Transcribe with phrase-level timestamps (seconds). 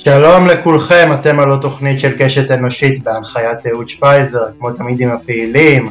[0.00, 5.90] שלום לכולכם, אתם על התוכנית של קשת אנושית בהנחיית אהוד שפייזר, כמו תמיד עם הפעילים,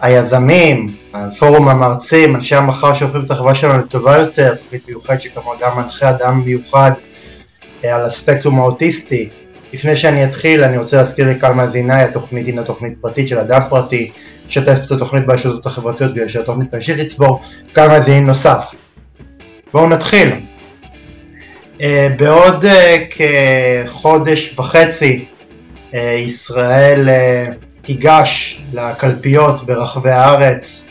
[0.00, 0.92] היזמים,
[1.38, 6.10] פורום המרצים, אנשי המחר שהופכים את החברה שלנו לטובה יותר, תוכנית מיוחדת שכמובן גם מנחה
[6.10, 6.92] אדם מיוחד
[7.84, 9.28] אה, על הספקטרום האוטיסטי.
[9.72, 14.10] לפני שאני אתחיל אני רוצה להזכיר לקהל מאזיניי, התוכנית הינה תוכנית פרטית של אדם פרטי,
[14.48, 17.42] שתף את התוכנית ברשתות החברתיות כדי שהתוכנית תמשיך לצבור
[17.72, 18.74] קהל מאזינים נוסף.
[19.72, 20.53] בואו נתחיל.
[21.84, 25.24] אה, בעוד אה, כחודש וחצי
[26.18, 27.08] ישראל
[27.82, 30.88] תיגש לקלפיות ברחבי הארץ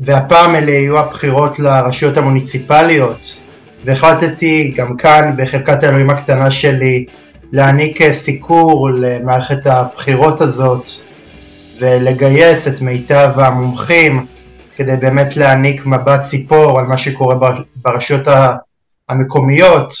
[0.00, 3.36] והפעם אלה יהיו הבחירות לרשויות המוניציפליות.
[3.84, 7.04] והחלטתי גם כאן בחלקת האלוהים הקטנה שלי
[7.52, 10.88] להעניק סיקור למערכת הבחירות הזאת
[11.78, 14.26] ולגייס את מיטב המומחים
[14.76, 17.36] כדי באמת להעניק מבט ציפור על מה שקורה
[17.76, 18.28] ברשויות
[19.10, 19.94] המקומיות,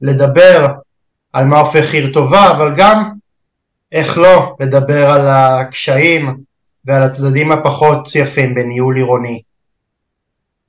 [0.00, 0.66] לדבר
[1.32, 3.10] על מה הופך עיר טובה, אבל גם,
[3.92, 6.36] איך לא, לדבר על הקשיים
[6.84, 9.42] ועל הצדדים הפחות יפים בניהול עירוני.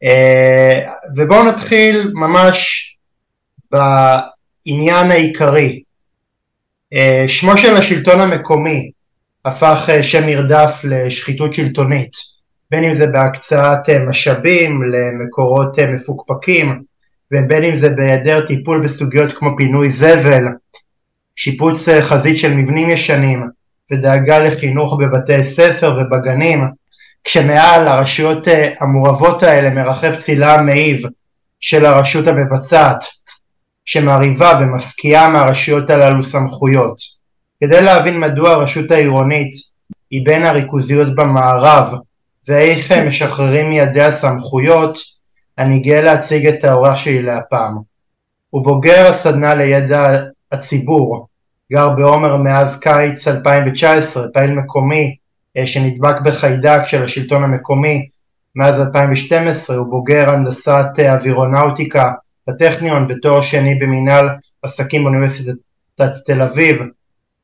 [0.03, 2.85] אה, ובואו נתחיל ממש
[3.71, 5.83] בעניין העיקרי.
[6.93, 8.91] אה, שמו של השלטון המקומי
[9.45, 12.11] הפך אה, שם נרדף לשחיתות שלטונית,
[12.71, 16.88] בין אם זה בהקצאת משאבים למקורות מפוקפקים
[17.33, 20.43] ובין אם זה בהיעדר טיפול בסוגיות כמו פינוי זבל,
[21.35, 23.49] שיפוץ חזית של מבנים ישנים
[23.91, 26.67] ודאגה לחינוך בבתי ספר ובגנים
[27.23, 31.01] כשמעל הרשויות אה, המעורבות האלה מרחב צילה המעיב
[31.59, 33.03] של הרשות המבצעת
[33.85, 36.97] שמרהיבה ומפקיעה מהרשויות הללו סמכויות.
[37.63, 39.51] כדי להבין מדוע הרשות העירונית
[40.11, 41.93] היא בין הריכוזיות במערב
[42.47, 44.97] ואיך משחררים מידיה סמכויות,
[45.59, 47.77] אני גאה להציג את האורח שלי להפעם.
[48.49, 51.27] הוא בוגר הסדנה לידע הציבור,
[51.71, 55.15] גר בעומר מאז קיץ 2019, פעיל מקומי
[55.57, 58.07] אה, שנדבק בחיידק של השלטון המקומי
[58.55, 62.11] מאז 2012, הוא בוגר הנדסת אה, אווירונאוטיקה
[62.47, 64.29] בטכניון ותואר שני במנהל
[64.63, 65.55] עסקים באוניברסיטת
[66.25, 66.81] תל אביב,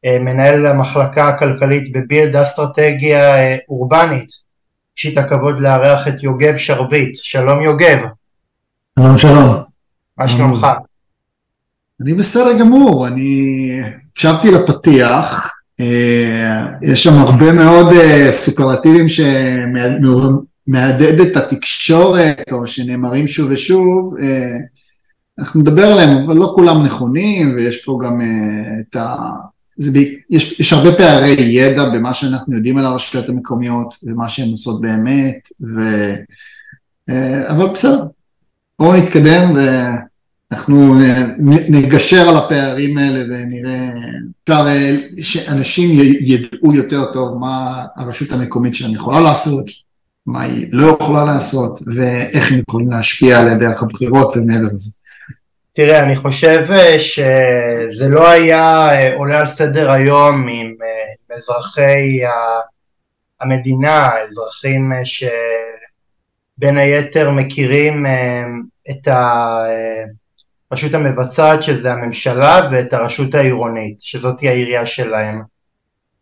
[0.06, 3.36] אה, מנהל המחלקה הכלכלית בבילד אסטרטגיה
[3.70, 4.45] אורבנית,
[4.98, 7.98] יש לי את הכבוד לארח את יוגב שרביט, שלום יוגב.
[9.00, 9.56] שלום שלום.
[10.18, 10.68] מה שלומך?
[12.02, 21.38] אני בסדר גמור, אני הקשבתי לפתיח, אה, יש שם הרבה מאוד אה, סופרלטיבים שמהדהד את
[21.38, 24.58] התקשורת או שנאמרים שוב ושוב, אה,
[25.40, 28.22] אנחנו נדבר עליהם, אבל לא כולם נכונים ויש פה גם
[28.80, 29.16] את ה...
[29.78, 30.00] זה,
[30.30, 35.48] יש, יש הרבה פערי ידע במה שאנחנו יודעים על הרשויות המקומיות ומה שהן עושות באמת,
[35.62, 35.80] ו,
[37.48, 38.04] אבל בסדר,
[38.80, 39.60] בואו נתקדם ו...
[40.52, 40.96] אנחנו
[41.70, 43.90] נגשר על הפערים האלה ונראה,
[44.44, 44.66] אפשר
[45.22, 49.66] שאנשים ידעו יותר טוב מה הרשות המקומית שלהם יכולה לעשות,
[50.26, 54.92] מה היא לא יכולה לעשות ואיך הם יכולים להשפיע עליה דרך הבחירות ומעבר לזה.
[55.76, 62.22] תראה, אני חושב אה, שזה לא היה אה, עולה על סדר היום עם אה, אזרחי
[63.42, 68.06] המדינה, אזרחים שבין היתר מכירים
[68.90, 69.08] את.
[70.72, 75.42] הרשות המבצעת שזה הממשלה ואת הרשות העירונית שזאתי העירייה שלהם.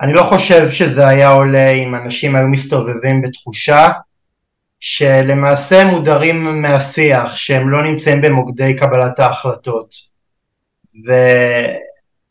[0.02, 3.90] אני לא חושב שזה היה עולה אם אנשים היו מסתובבים בתחושה
[4.85, 9.95] שלמעשה מודרים מהשיח, שהם לא נמצאים במוקדי קבלת ההחלטות.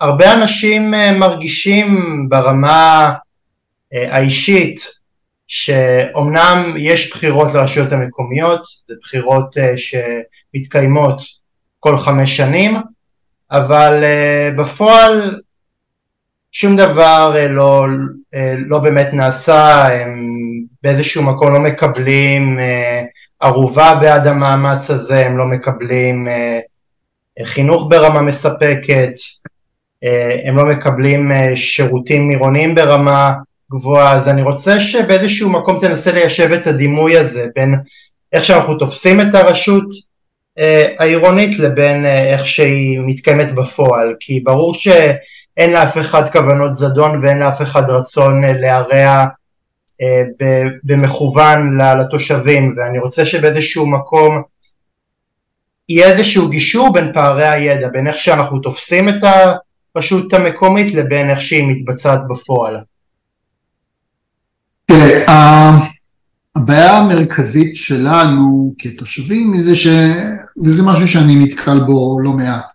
[0.00, 3.12] והרבה אנשים אה, מרגישים ברמה
[3.94, 4.80] אה, האישית
[5.46, 11.22] שאומנם יש בחירות לרשויות המקומיות, זה בחירות אה, שמתקיימות
[11.80, 12.76] כל חמש שנים,
[13.50, 14.04] אבל
[14.58, 15.40] בפועל
[16.52, 17.84] שום דבר uh, לא,
[18.34, 20.28] uh, לא באמת נעשה, הם
[20.82, 22.62] באיזשהו מקום לא מקבלים uh,
[23.40, 26.28] ערובה בעד המאמץ הזה, הם לא מקבלים
[27.44, 29.12] חינוך ברמה מספקת,
[30.44, 33.32] הם לא מקבלים שירותים עירוניים ברמה
[33.72, 37.74] גבוהה, אז אני רוצה שבאיזשהו מקום תנסה ליישב את הדימוי הזה בין
[38.32, 39.84] איך שאנחנו תופסים את הרשות
[40.58, 44.74] אה, העירונית לבין אה, איך שהיא מתקיימת בפועל, כי ברור
[45.54, 49.24] שאין לאף אחד כוונות זדון ואין לאף אחד רצון אה, להרע
[50.84, 54.42] במכוון לתושבים, ואני רוצה שבאיזשהו מקום
[55.88, 59.14] יהיה איזשהו גישור בין פערי הידע, בין איך שאנחנו תופסים את
[59.94, 62.76] הרשות המקומית לבין איך שהיא מתבצעת בפועל.
[64.86, 65.70] תראה,
[66.56, 69.86] הבעיה המרכזית שלנו כתושבים היא זה ש...
[70.64, 72.72] וזה משהו שאני נתקל בו לא מעט.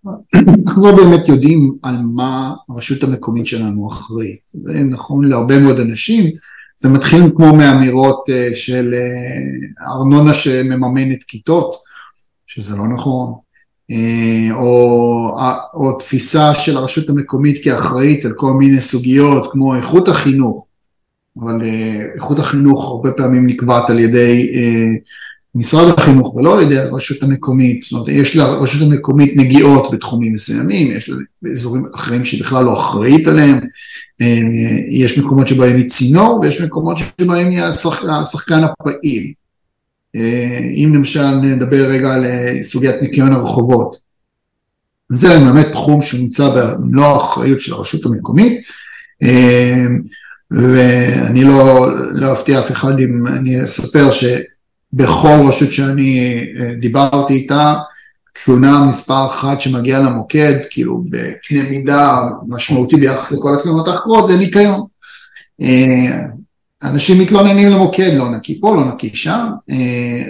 [0.65, 4.51] אנחנו לא באמת יודעים על מה הרשות המקומית שלנו אחראית.
[4.63, 6.31] זה נכון להרבה מאוד אנשים,
[6.77, 11.75] זה מתחיל כמו מאמירות אה, של אה, ארנונה שמממנת כיתות,
[12.47, 13.33] שזה לא נכון,
[13.91, 15.37] אה, או,
[15.73, 20.66] או תפיסה של הרשות המקומית כאחראית על כל מיני סוגיות כמו איכות החינוך,
[21.41, 21.61] אבל
[22.15, 24.51] איכות החינוך הרבה פעמים נקבעת על ידי
[25.57, 30.91] משרד החינוך ולא על ידי הרשות המקומית, זאת אומרת יש לרשות המקומית נגיעות בתחומים מסוימים,
[30.91, 31.11] יש
[31.53, 33.59] אזורים אחרים שהיא בכלל לא אחראית עליהם,
[34.21, 34.39] אה,
[34.89, 37.61] יש מקומות שבהם היא צינור ויש מקומות שבהם היא
[38.09, 39.33] השחקן הפעיל.
[40.15, 43.97] אה, אם למשל נדבר רגע על אה, סוגיית ניקיון הרחובות,
[45.13, 48.61] זה באמת תחום שנמצא במלוא האחריות של הרשות המקומית,
[50.51, 54.25] ואני לא, לא אפתיע אף אחד אם אני אספר ש...
[54.93, 57.75] בכל רשות שאני אה, דיברתי איתה,
[58.45, 64.81] תלונה מספר אחת שמגיעה למוקד, כאילו בקנה מידה משמעותי ביחס לכל התלונות האחרות, זה ניקיון.
[65.61, 66.23] אה,
[66.83, 70.23] אנשים מתלוננים למוקד, לא נקי פה, לא נקי שם, אה,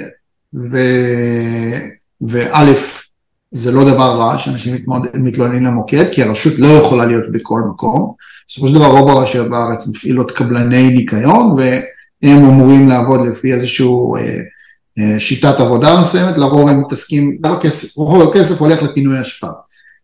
[2.22, 2.64] וא',
[3.52, 4.76] זה לא דבר רע שאנשים
[5.14, 8.14] מתלוננים למוקד, כי הרשות לא יכולה להיות בכל מקום.
[8.48, 11.56] בסופו של דבר רוב הרשויות בארץ מפעילות קבלני ניקיון,
[12.24, 14.40] הם אמורים לעבוד לפי איזשהו אה,
[15.00, 19.48] אה, שיטת עבודה מסוימת, לרוב הם מתעסקים, רוב הכסף, רוב הכסף הולך לפינוי אשפה,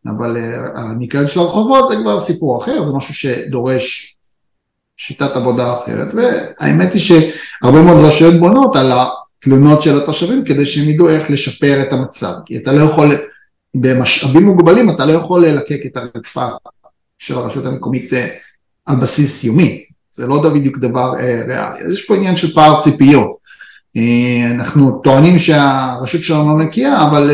[0.07, 4.18] אבל אה, הניקיון של הרחובות זה כבר סיפור אחר, זה משהו שדורש
[4.98, 10.89] שיטת עבודה אחרת, והאמת היא שהרבה מאוד רשויות בונות על התלונות של התושבים כדי שהם
[10.89, 13.16] ידעו איך לשפר את המצב, כי אתה לא יכול,
[13.75, 16.48] במשאבים מוגבלים אתה לא יכול ללקק את הרדפה
[17.20, 18.14] של הרשות המקומית
[18.86, 21.86] על בסיס יומי, זה לא בדיוק דבר אה, ריאלי.
[21.86, 23.38] אז יש פה עניין של פער ציפיות.
[23.98, 27.31] אה, אנחנו טוענים שהרשות שלנו לא נקייה, אבל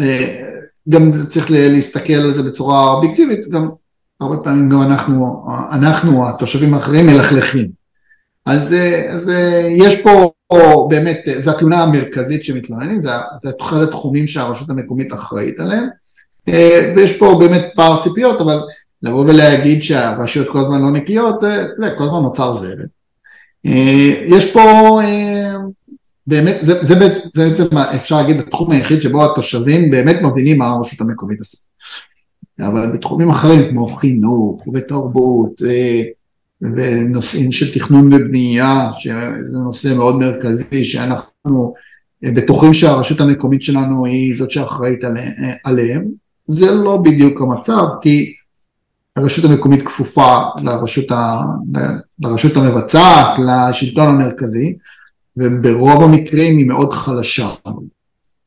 [0.00, 0.40] אה,
[0.88, 3.68] גם צריך להסתכל על זה בצורה אובייקטיבית, גם
[4.20, 7.83] הרבה פעמים גם אנחנו, אנחנו התושבים האחרים מלכלכים.
[8.46, 8.76] אז,
[9.08, 9.32] אז
[9.76, 10.32] יש פה
[10.88, 13.10] באמת, זו התלונה המרכזית שמתלוננים, זה,
[13.42, 15.84] זה אחד התחומים שהרשות המקומית אחראית עליהם,
[16.96, 18.60] ויש פה באמת פער ציפיות, אבל
[19.02, 22.86] לבוא ולהגיד שהרשויות כל הזמן לא נקיות, זה, זה כל הזמן נוצר זרם.
[23.66, 25.54] אה, יש פה אה,
[26.26, 26.94] באמת, זה, זה,
[27.32, 31.58] זה בעצם אפשר להגיד התחום היחיד שבו התושבים באמת מבינים מה הרשות המקומית עושה.
[32.60, 36.02] אבל בתחומים אחרים כמו חינוך ותרבות אה,
[36.64, 41.74] ונושאים של תכנון ובנייה, שזה נושא מאוד מרכזי שאנחנו
[42.22, 45.04] בטוחים שהרשות המקומית שלנו היא זאת שאחראית
[45.64, 46.04] עליהם,
[46.46, 48.34] זה לא בדיוק המצב, כי
[49.16, 51.40] הרשות המקומית כפופה לרשות, ה,
[52.20, 54.76] לרשות המבצעת, לשלטון המרכזי,
[55.36, 57.48] וברוב המקרים היא מאוד חלשה.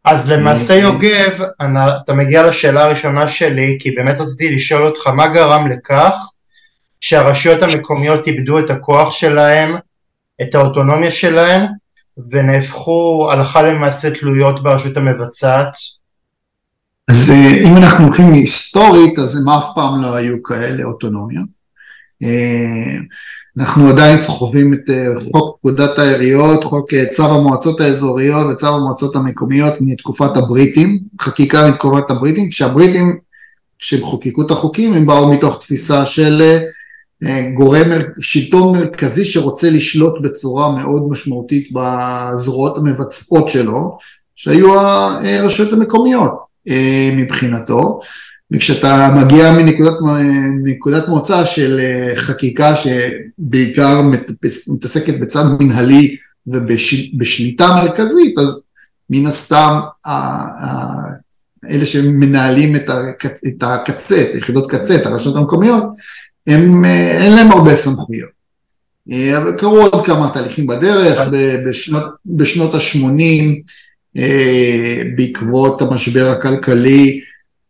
[0.06, 1.42] אז למעשה אה, יוגב,
[2.04, 6.16] אתה מגיע לשאלה הראשונה שלי, כי באמת רציתי לשאול אותך מה גרם לכך
[7.08, 9.76] שהרשויות המקומיות איבדו את הכוח שלהם,
[10.42, 11.62] את האוטונומיה שלהם,
[12.32, 15.76] ונהפכו הלכה למעשה תלויות ברשות המבצעת?
[17.08, 21.42] אז אה, אם אנחנו הולכים היסטורית, אז הם אף פעם לא היו כאלה אוטונומיה.
[22.24, 22.96] אה,
[23.58, 29.74] אנחנו עדיין סוחבים את אה, חוק פקודת העיריות, חוק צו המועצות האזוריות וצו המועצות המקומיות
[29.82, 33.18] מתקופת הבריטים, חקיקה מתקופת הבריטים, כשהבריטים,
[33.80, 36.60] כשהם חוקקו את החוקים, הם באו מתוך תפיסה של
[37.54, 43.98] גורם, שלטון מרכזי שרוצה לשלוט בצורה מאוד משמעותית בזרועות המבצעות שלו,
[44.36, 46.58] שהיו הרשויות המקומיות.
[46.70, 48.00] אה, מבחינתו,
[48.52, 49.94] וכשאתה מגיע מנקודת,
[50.64, 54.02] מנקודת מוצא של אה, חקיקה שבעיקר
[54.68, 56.16] מתעסקת בצד מנהלי
[56.48, 58.62] ובשליטה מרכזית, אז
[59.10, 59.80] מן הסתם
[61.70, 65.84] אלה שמנהלים את הקצה, את יחידות קצה, את הרשויות המקומיות,
[66.48, 68.38] הם, אה, אין להם הרבה סמכויות.
[69.38, 71.20] אבל קרו עוד כמה תהליכים בדרך,
[71.66, 73.62] בשנות, בשנות ה-80
[74.18, 77.22] אה, בעקבות המשבר הכלכלי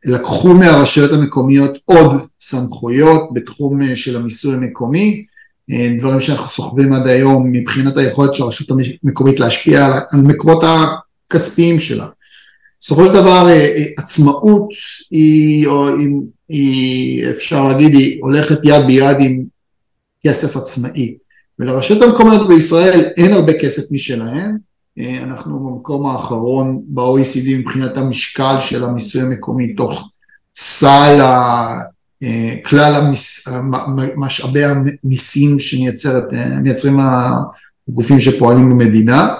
[0.05, 5.25] לקחו מהרשויות המקומיות עוד סמכויות בתחום אה, של המיסוי המקומי,
[5.71, 8.67] אה, דברים שאנחנו סוחבים עד היום מבחינת היכולת של הרשות
[9.03, 12.07] המקומית להשפיע על המקורות הכספיים שלה.
[12.81, 13.47] בסופו של דבר
[13.97, 14.69] עצמאות
[15.11, 16.07] היא, או היא,
[17.29, 19.43] אפשר להגיד, היא הולכת יד ביד עם
[20.23, 21.17] כסף עצמאי.
[21.59, 24.57] ולרשויות המקומיות בישראל אין הרבה כסף משלהן,
[24.99, 30.09] אה, אנחנו במקום האחרון ב-OECD מבחינת המשקל של המיסוי המקומי תוך
[30.55, 31.21] סל
[32.23, 33.47] אה, כלל המס,
[34.15, 36.99] משאבי המיסים שמייצרים
[37.89, 39.35] גופים שפועלים במדינה,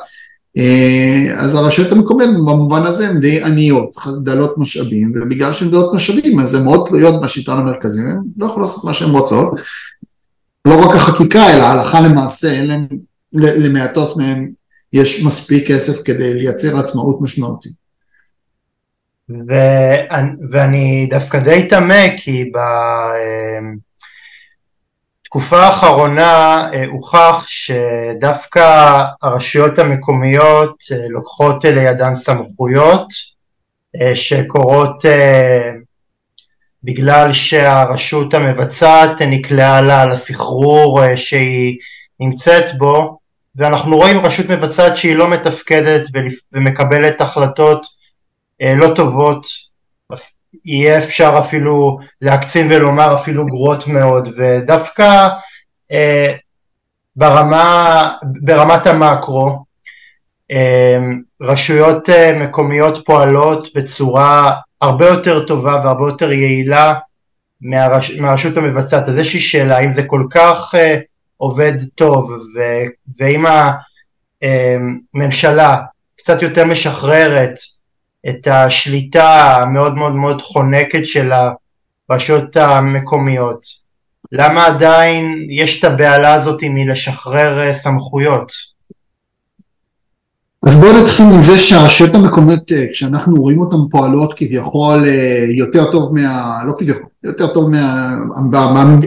[1.38, 6.54] אז הרשויות המקומיות במובן הזה הן די עניות, דלות משאבים, ובגלל שהן דלות משאבים אז
[6.54, 9.50] הן מאוד תלויות בשלטון המרכזי, הן לא יכולות לעשות מה שהן רוצות,
[10.66, 12.88] לא רק החקיקה אלא הלכה למעשה, אין
[13.34, 14.52] למעטות מהן
[14.94, 17.88] יש מספיק כסף כדי לייצר עצמאות משמעותית.
[20.52, 22.52] ואני דווקא די תמה כי
[25.27, 33.07] בתקופה האחרונה אה, הוכח שדווקא הרשויות המקומיות אה, לוקחות לידן סמכויות
[34.01, 35.05] אה, שקורות
[36.84, 41.77] בגלל שהרשות המבצעת נקלעה לה לסחרור שהיא
[42.19, 43.17] נמצאת בו
[43.55, 46.07] ואנחנו רואים רשות מבצעת שהיא לא מתפקדת
[46.53, 47.86] ומקבלת החלטות
[48.62, 49.48] אה, לא טובות,
[50.66, 55.28] יהיה אפשר אפילו להקצין ולומר אפילו גרועות מאוד ודווקא
[55.92, 56.36] אה,
[57.16, 58.12] ברמה,
[58.42, 59.64] ברמת המקרו
[60.52, 61.00] אה,
[61.42, 62.10] רשויות
[62.40, 66.94] מקומיות פועלות בצורה הרבה יותר טובה והרבה יותר יעילה
[67.62, 69.10] מהרש, מהרשות המבצעת.
[69.10, 70.76] אז יש לי שאלה, אם זה כל כך
[71.38, 72.32] עובד טוב
[73.20, 73.46] ואם
[75.14, 75.78] הממשלה
[76.18, 77.54] קצת יותר משחררת
[78.29, 81.31] את השליטה המאוד מאוד מאוד חונקת של
[82.10, 83.88] הרשויות המקומיות,
[84.31, 88.51] למה עדיין יש את הבהלה הזאת מלשחרר סמכויות?
[90.63, 96.13] אז בואו נתחיל מזה שהרשויות המקומיות, אה, כשאנחנו רואים אותן פועלות כביכול אה, יותר טוב
[96.13, 96.57] מה...
[96.67, 98.15] לא כביכול, יותר טוב מה...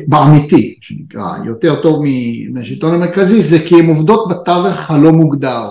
[0.06, 2.04] באמיתי, שנקרא, יותר טוב
[2.52, 5.68] מהשלטון המרכזי, זה כי הן עובדות בתווך הלא מוגדר.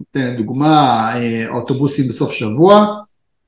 [0.00, 2.96] נותן דוגמה, אה, אוטובוסים בסוף שבוע,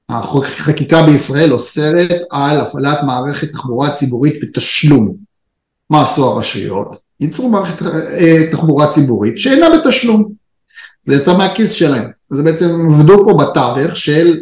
[0.09, 5.15] החקיקה בישראל אוסרת על הפעלת מערכת תחבורה ציבורית בתשלום.
[5.91, 6.97] מה עשו הרשויות?
[7.21, 7.83] ייצרו מערכת
[8.51, 10.33] תחבורה ציבורית שאינה בתשלום.
[11.03, 12.11] זה יצא מהכיס שלהם.
[12.31, 14.39] זה בעצם עבדו פה בתווך של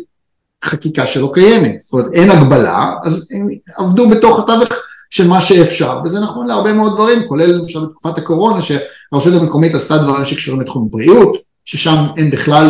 [0.65, 4.69] חקיקה שלא קיימת, זאת אומרת אין הגבלה, אז הם עבדו בתוך התווך
[5.11, 9.99] של מה שאפשר, וזה נכון להרבה מאוד דברים, כולל למשל בתקופת הקורונה שהרשות המקומית עשתה
[9.99, 11.37] דברים שקשורים לתחום בריאות,
[11.71, 12.69] ששם אין בכלל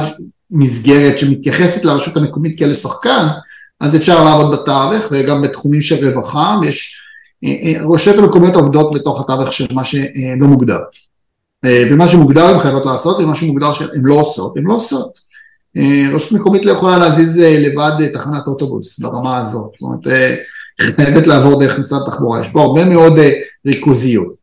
[0.50, 3.26] מסגרת שמתייחסת לרשות המקומית כאלה שחקן,
[3.80, 7.00] אז אפשר לעבוד בתווך וגם בתחומים של רווחה, ויש,
[7.45, 7.73] אה,
[8.11, 10.78] אה, המקומיות עובדות בתוך התווך של מה שלא מוגדר.
[11.64, 15.30] אה, ומה שמוגדר הן חייבות לעשות ומה שמוגדר שהן לא עושות, הן לא עושות.
[16.12, 20.35] רשות מקומית לא יכולה להזיז לבד תחנת אוטובוס ברמה הזאת, זאת אומרת
[20.80, 23.12] חייבת לעבור דרך משרד התחבורה, יש פה הרבה מאוד
[23.66, 24.35] ריכוזיות.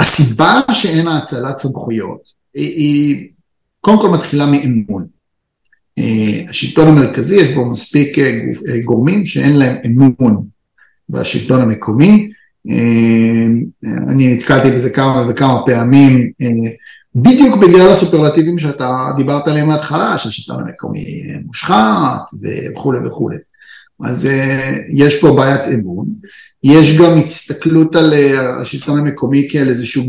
[0.00, 3.28] הסיבה שאין האצלת סמכויות היא
[3.80, 5.06] קודם כל מתחילה מאמון.
[6.48, 8.16] השלטון המרכזי יש בו מספיק
[8.84, 10.44] גורמים שאין להם אמון
[11.08, 12.32] בשלטון המקומי
[12.70, 13.46] אה,
[14.08, 16.70] אני נתקלתי בזה כמה וכמה פעמים, אה,
[17.14, 23.36] בדיוק בגלל הסופרלטיבים שאתה דיברת עליהם מההתחלה, שהשלטון המקומי מושחת וכולי וכולי.
[24.04, 26.06] אז אה, יש פה בעיית אמון,
[26.64, 28.14] יש גם הסתכלות על
[28.60, 30.02] השלטון המקומי כאל איזשהו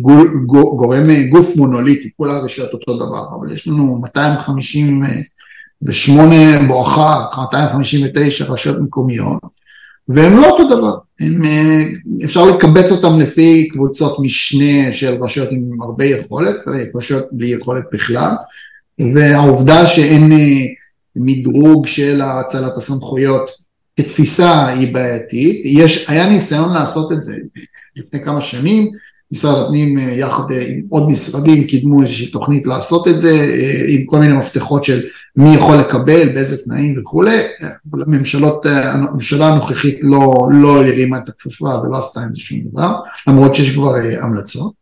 [0.45, 9.39] גורם, גוף מונוליטי, כל הרשויות אותו דבר, אבל יש לנו 258 בואכה 259 רשויות מקומיות,
[10.07, 11.83] והם לא אותו דבר, הם, אה,
[12.23, 16.55] אפשר לקבץ אותם לפי קבוצות משנה של רשויות עם הרבה יכולת,
[16.95, 18.35] רשויות בלי יכולת בכלל,
[19.13, 20.65] והעובדה שאין אה,
[21.15, 23.62] מדרוג של הצלת הסמכויות
[23.97, 27.35] כתפיסה היא בעייתית, יש, היה ניסיון לעשות את זה
[27.95, 28.91] לפני כמה שנים,
[29.33, 33.83] משרד הפנים אה, יחד אה, עם עוד משרדים קידמו איזושהי תוכנית לעשות את זה אה,
[33.87, 35.01] עם כל מיני מפתחות של
[35.35, 37.41] מי יכול לקבל, באיזה תנאים וכולי,
[37.93, 43.55] הממשלות, הממשלה הנוכחית לא, לא הרימה את הכפפה ולא עשתה עם זה שום דבר, למרות
[43.55, 44.73] שיש כבר המלצות.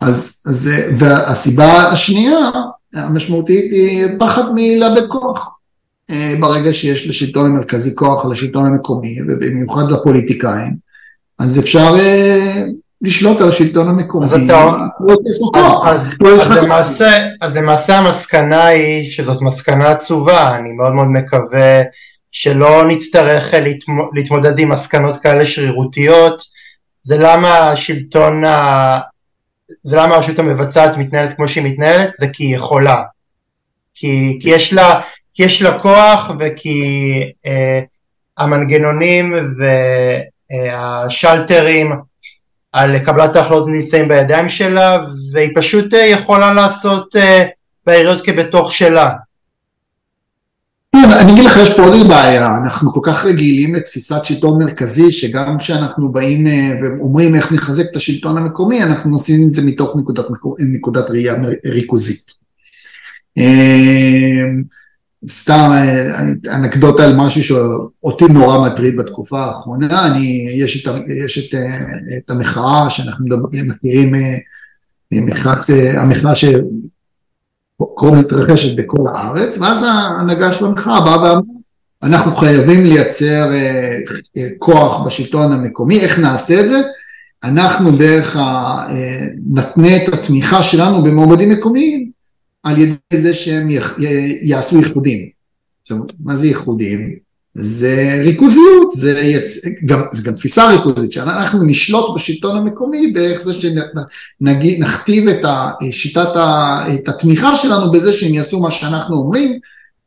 [0.00, 2.50] אז, אז והסיבה השנייה
[2.94, 5.53] המשמעותית היא פחד מלאבד כוח.
[6.40, 10.84] ברגע שיש לשלטון המרכזי כוח לשלטון המקומי ובמיוחד לפוליטיקאים
[11.38, 12.64] אז אפשר אה,
[13.00, 14.26] לשלוט על השלטון המקומי.
[14.26, 14.72] אז אתה...
[17.40, 21.82] אז למעשה המסקנה היא שזאת מסקנה עצובה, אני מאוד מאוד מקווה
[22.32, 23.54] שלא נצטרך
[24.14, 26.42] להתמודד עם מסקנות כאלה שרירותיות,
[27.02, 28.98] זה למה השלטון, ה...
[29.82, 33.02] זה למה הרשות המבצעת מתנהלת כמו שהיא מתנהלת, זה כי היא יכולה.
[33.94, 35.00] כי, כי, יש, לה,
[35.34, 36.82] כי יש לה כוח וכי
[37.46, 37.80] אה,
[38.38, 39.64] המנגנונים ו...
[40.72, 41.92] השלטרים
[42.72, 47.44] על קבלת ההחלטות נמצאים בידיים שלה והיא פשוט אה, יכולה לעשות אה,
[47.86, 49.10] בעיריות כבתוך שלה.
[50.96, 55.12] כן, אני אגיד לך, יש פה עוד בעיה, אנחנו כל כך רגילים לתפיסת שלטון מרכזי,
[55.12, 59.96] שגם כשאנחנו באים אה, ואומרים איך נחזק את השלטון המקומי, אנחנו עושים את זה מתוך
[59.96, 60.24] נקודת,
[60.58, 61.34] נקודת ראייה
[61.66, 62.34] ריכוזית.
[65.24, 66.20] אה, סתם אה,
[66.56, 71.58] אנקדוטה על משהו שאותי נורא מטריד בתקופה האחרונה, אני, יש, את, יש את,
[72.16, 74.12] את המחאה שאנחנו מדברים, מכירים,
[75.12, 76.32] מחאת, המחאה
[77.96, 81.40] קרוב מתרחשת בכל הארץ, ואז ההנהגה של המחאה באה ואמרה,
[82.04, 83.98] אנחנו חייבים לייצר אה,
[84.36, 86.78] אה, כוח בשלטון המקומי, איך נעשה את זה?
[87.44, 88.40] אנחנו דרך, ה...
[88.90, 92.10] אה, נתנה את התמיכה שלנו במועמדים מקומיים
[92.64, 93.68] על ידי זה שהם
[94.42, 95.28] יעשו ייחודים.
[95.82, 97.24] עכשיו, מה זה ייחודים?
[97.54, 99.64] זה ריכוזיות, זה, יצ...
[99.84, 103.52] גם, זה גם תפיסה ריכוזית, שאנחנו נשלוט בשלטון המקומי דרך זה
[104.40, 105.44] שנכתיב את
[105.90, 106.78] שיטת ה...
[106.94, 109.58] את התמיכה שלנו בזה שהם יעשו מה שאנחנו אומרים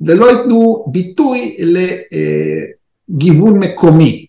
[0.02, 1.58] ולא ייתנו ביטוי
[3.10, 4.26] לגיוון מקומי,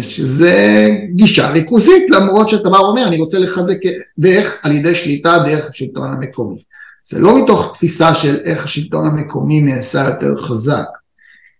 [0.00, 3.78] שזה גישה ריכוזית למרות שאתה בא ואומר אני רוצה לחזק
[4.18, 6.62] ואיך על ידי שליטה דרך השלטון המקומי,
[7.04, 10.86] זה לא מתוך תפיסה של איך השלטון המקומי נעשה יותר חזק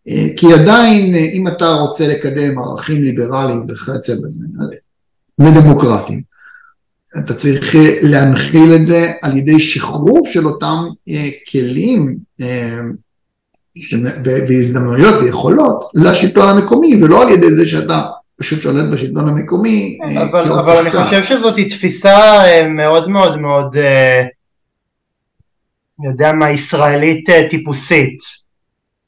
[0.09, 4.47] אה, כי עדיין אה, אם אתה רוצה לקדם ערכים ליברליים וכיוצא בזה
[5.39, 6.23] ודמוקרטיים
[7.19, 10.85] אתה צריך אה, להנחיל את זה על ידי שחרור של אותם
[11.51, 12.17] כלים
[14.25, 18.03] והזדמנויות ויכולות לשלטון המקומי ולא על ידי זה שאתה
[18.41, 22.43] פשוט שולט בשלטון המקומי אבל, אבל אני חושב שזאת תפיסה
[22.77, 23.77] מאוד מאוד מאוד
[26.05, 28.19] יודע מה ישראלית טיפוסית.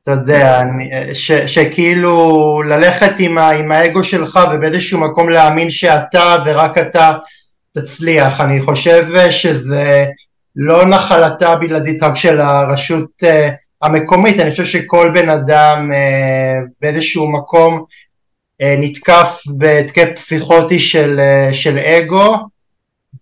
[0.03, 6.37] אתה יודע, אני, ש, שכאילו ללכת עם, ה, עם האגו שלך ובאיזשהו מקום להאמין שאתה
[6.45, 7.13] ורק אתה
[7.73, 10.05] תצליח, אני חושב שזה
[10.57, 13.27] לא נחלתה בלעדית רק של הרשות uh,
[13.83, 17.85] המקומית, אני חושב שכל בן אדם uh, באיזשהו מקום
[18.63, 22.35] uh, נתקף בהתקף פסיכוטי של, uh, של אגו,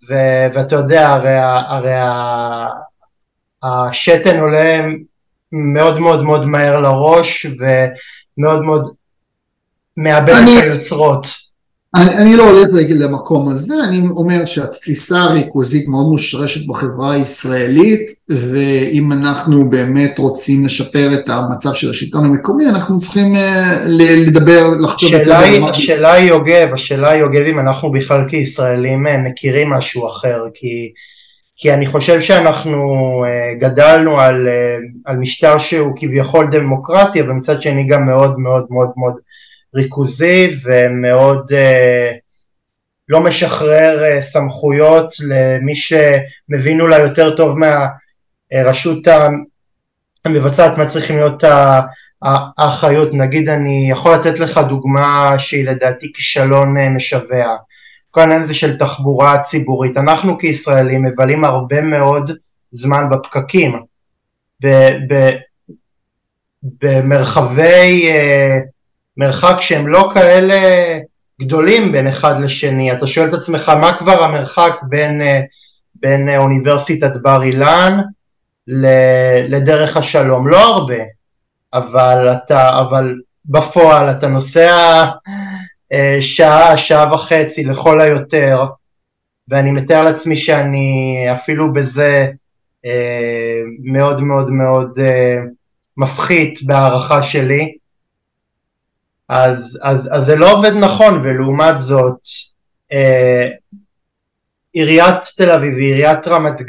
[0.09, 0.15] ו,
[0.55, 1.39] ואתה יודע, הרי,
[1.69, 1.95] הרי
[3.65, 4.81] השתן עולה
[5.53, 8.93] מאוד מאוד מאוד מהר לראש ומאוד מאוד
[9.97, 11.27] מאבד אני, את היוצרות.
[11.95, 19.13] אני, אני לא הולך למקום הזה, אני אומר שהתפיסה הריכוזית מאוד מושרשת בחברה הישראלית ואם
[19.13, 23.39] אנחנו באמת רוצים לשפר את המצב של השלטון המקומי אנחנו צריכים uh,
[23.87, 25.37] לדבר, לחשוב יותר.
[25.71, 30.93] השאלה היא יוגב, השאלה היא יוגב אם אנחנו בכלל כישראלים אה, מכירים משהו אחר כי
[31.63, 32.79] כי אני חושב שאנחנו
[33.25, 38.67] uh, גדלנו על, uh, על משטר שהוא כביכול דמוקרטי, אבל מצד שני גם מאוד מאוד
[38.71, 39.15] מאוד מאוד
[39.75, 42.17] ריכוזי ומאוד uh,
[43.09, 47.59] לא משחרר סמכויות למי שמבין אולי יותר טוב
[48.53, 49.07] מהרשות
[50.25, 51.45] המבצעת מה צריכים להיות
[52.23, 53.15] האחריות.
[53.15, 57.57] נגיד אני יכול לתת לך דוגמה שהיא לדעתי כישלון משווע.
[58.13, 59.97] כל העניין הזה של תחבורה ציבורית.
[59.97, 62.31] אנחנו כישראלים מבלים הרבה מאוד
[62.73, 63.83] זמן בפקקים,
[66.63, 68.59] במרחבי אה,
[69.17, 70.55] מרחק שהם לא כאלה
[71.41, 72.93] גדולים בין אחד לשני.
[72.93, 75.41] אתה שואל את עצמך מה כבר המרחק בין, אה,
[75.95, 77.99] בין אוניברסיטת בר אילן
[79.49, 80.49] לדרך השלום?
[80.49, 81.03] לא הרבה,
[81.75, 85.52] אבל, אתה, אבל בפועל אתה נוסע אה,
[86.21, 88.65] שעה, שעה וחצי לכל היותר,
[89.49, 92.31] ואני מתאר לעצמי שאני אפילו בזה
[92.85, 95.39] אה, מאוד מאוד מאוד אה,
[95.97, 97.75] מפחית בהערכה שלי,
[99.29, 102.19] אז, אז, אז זה לא עובד נכון, ולעומת זאת,
[104.73, 106.63] עיריית תל אביב ועיריית רמת,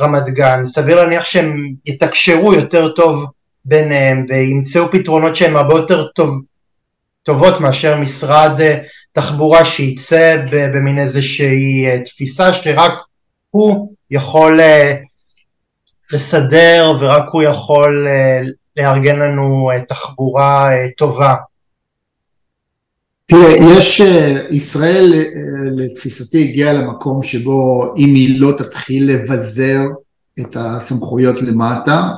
[0.00, 3.26] רמת גן, סביר להניח שהם יתקשרו יותר טוב
[3.64, 6.40] ביניהם וימצאו פתרונות שהם הרבה יותר טוב,
[7.26, 8.78] טובות מאשר משרד אה,
[9.12, 12.92] תחבורה שייצא במין איזושהי אה, תפיסה שרק
[13.50, 14.94] הוא יכול אה,
[16.12, 18.08] לסדר ורק הוא יכול
[18.76, 21.34] לארגן לנו תחבורה טובה.
[23.26, 24.00] תראה, יש,
[24.50, 25.12] ישראל
[25.76, 29.80] לתפיסתי הגיעה למקום שבו אם היא לא תתחיל לבזר
[30.40, 32.08] את הסמכויות למטה,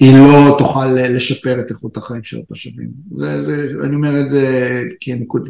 [0.00, 2.88] היא לא תוכל לשפר את איכות החיים של התושבים.
[3.12, 5.48] זה, זה, אני אומר את זה כנקוד,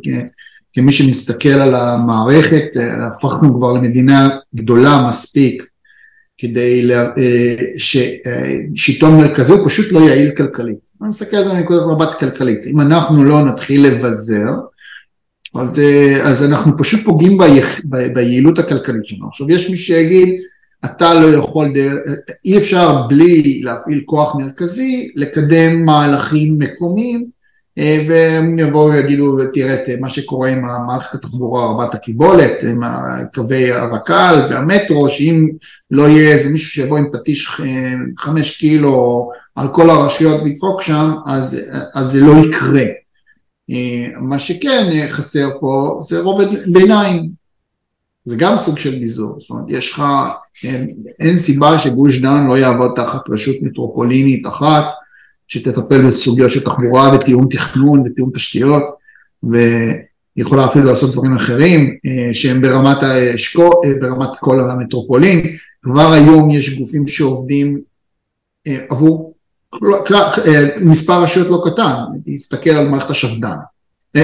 [0.73, 2.65] כמי שמסתכל על המערכת,
[3.07, 5.67] הפכנו כבר למדינה גדולה מספיק
[6.39, 7.11] כדי לה,
[7.77, 10.79] ששלטון מרכזי הוא פשוט לא יעיל כלכלית.
[11.03, 12.67] אני מסתכל על זה מנקודת מבט כלכלית.
[12.67, 14.51] אם אנחנו לא נתחיל לבזר,
[15.55, 15.83] אז,
[16.23, 17.45] אז אנחנו פשוט פוגעים ב,
[18.15, 19.29] ביעילות הכלכלית שלנו.
[19.29, 20.29] עכשיו יש מי שיגיד
[20.85, 21.73] אתה לא יכול,
[22.45, 27.39] אי אפשר בלי להפעיל כוח מרכזי לקדם מהלכים מקומיים
[27.79, 32.81] אה, והם יבואו ויגידו תראה את מה שקורה עם מערכת התחבורה רבת הקיבולת, עם
[33.35, 35.49] קווי הרק"ל והמטרו שאם
[35.91, 37.61] לא יהיה איזה מישהו שיבוא עם פטיש
[38.19, 42.85] חמש קילו על כל הרשויות וידפוק שם אז, אז זה לא יקרה.
[43.71, 47.38] אה, מה שכן חסר פה זה רובד ביניים,
[48.29, 50.03] זה גם סוג של ביזור, זאת אומרת יש לך,
[50.65, 54.85] אין, אין סיבה שגוש דן לא יעבוד תחת רשות מטרופולינית אחת
[55.47, 58.83] שתטפל בסוגיות של תחבורה ותיאום תכנון ותיאום תשתיות
[59.43, 65.47] ויכולה אפילו לעשות דברים אחרים אה, שהם ברמת, האשכול, אה, ברמת כל המטרופולין,
[65.83, 67.81] כבר היום יש גופים שעובדים
[68.89, 69.35] עבור
[70.81, 71.95] מספר רשויות לא קטן,
[72.27, 73.57] תסתכל על מערכת השפד"ן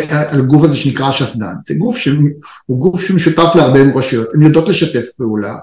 [0.09, 5.55] הגוף הזה שנקרא שפד"ן, זה גוף שהוא גוף שמשותף להרבה רשויות, הן יודעות לשתף פעולה,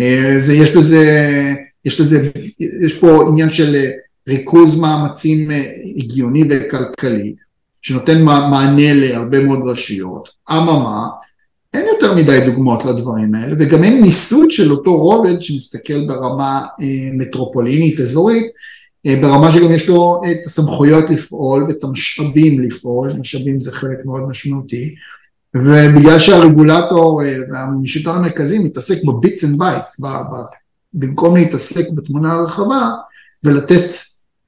[0.00, 1.30] אה, זה, יש לזה,
[1.84, 2.30] יש לזה,
[2.84, 3.90] יש פה עניין של אה,
[4.28, 7.34] ריכוז מאמצים אה, הגיוני וכלכלי,
[7.82, 11.06] שנותן מענה להרבה מאוד רשויות, אממה,
[11.74, 16.62] אין יותר מדי דוגמאות לדברים האלה, וגם אין מיסוד של אותו רובד שמסתכל ברמה
[17.14, 18.44] מטרופולינית אזורית,
[19.06, 24.94] ברמה שגם יש לו את הסמכויות לפעול ואת המשאבים לפעול, משאבים זה חלק מאוד משמעותי,
[25.54, 30.00] ובגלל שהרגולטור אה, והשלטון המרכזי מתעסק ב bits and bytes,
[30.94, 32.90] במקום להתעסק בתמונה הרחבה
[33.44, 33.90] ולתת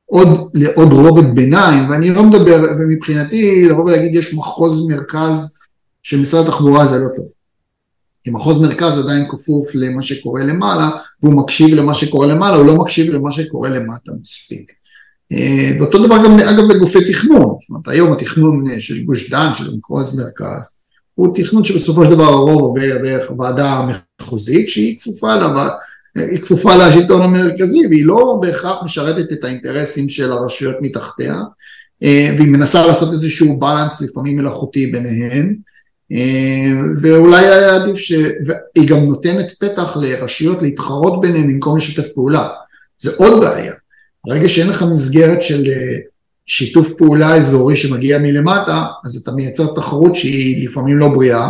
[0.07, 5.59] עוד, לעוד רובד ביניים, ואני לא מדבר, ומבחינתי לבוא ולהגיד יש מחוז מרכז
[6.03, 7.36] של משרד התחבורה זה לא טוב.
[8.27, 10.91] כי מחוז מרכז עדיין כפוף למה שקורה למעלה,
[11.23, 14.73] והוא מקשיב למה שקורה למעלה, הוא לא מקשיב למה שקורה למטה מספיק.
[15.33, 19.55] אה, ואותו דבר גם אגב בגופי תכנון, זאת אומרת היום התכנון אה, של גוש דן,
[19.55, 20.77] של מחוז מרכז,
[21.15, 23.81] הוא תכנון שבסופו של דבר הרוב עובר דרך הוועדה
[24.21, 25.69] המחוזית שהיא כפופה לה,
[26.15, 31.43] היא כפופה לשלטון המרכזי והיא לא בהכרח משרתת את האינטרסים של הרשויות מתחתיה
[32.03, 35.76] אה, והיא מנסה לעשות איזשהו בלנס לפעמים מלאכותי ביניהן אה,
[37.03, 42.49] ואולי היה עדיף שהיא גם נותנת פתח לרשויות להתחרות ביניהן במקום לשתף פעולה.
[42.99, 43.73] זה עוד בעיה.
[44.27, 45.97] ברגע שאין לך מסגרת של אה,
[46.47, 51.49] שיתוף פעולה אזורי שמגיע מלמטה, אז אתה מייצר תחרות שהיא לפעמים לא בריאה,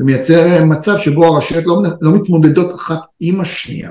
[0.00, 3.90] ומייצר אה, מצב שבו הרשויות לא, לא מתמודדות אחת עם השנייה,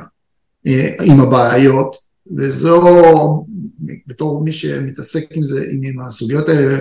[1.02, 1.96] עם הבעיות,
[2.38, 3.46] וזו,
[4.08, 6.78] בתור מי שמתעסק עם זה, עם הסוגיות האלה,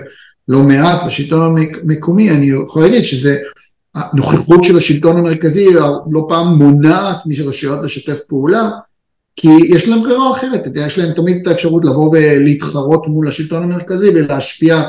[0.48, 3.38] לא מעט בשלטון המקומי, אני יכול להגיד שזה
[3.94, 5.66] הנוכחות של השלטון המרכזי
[6.10, 8.70] לא פעם מונעת מרשויות לשתף פעולה
[9.36, 14.08] כי יש להם ברירה אחרת, יש להם תמיד את האפשרות לבוא ולהתחרות מול השלטון המרכזי
[14.08, 14.82] ולהשפיע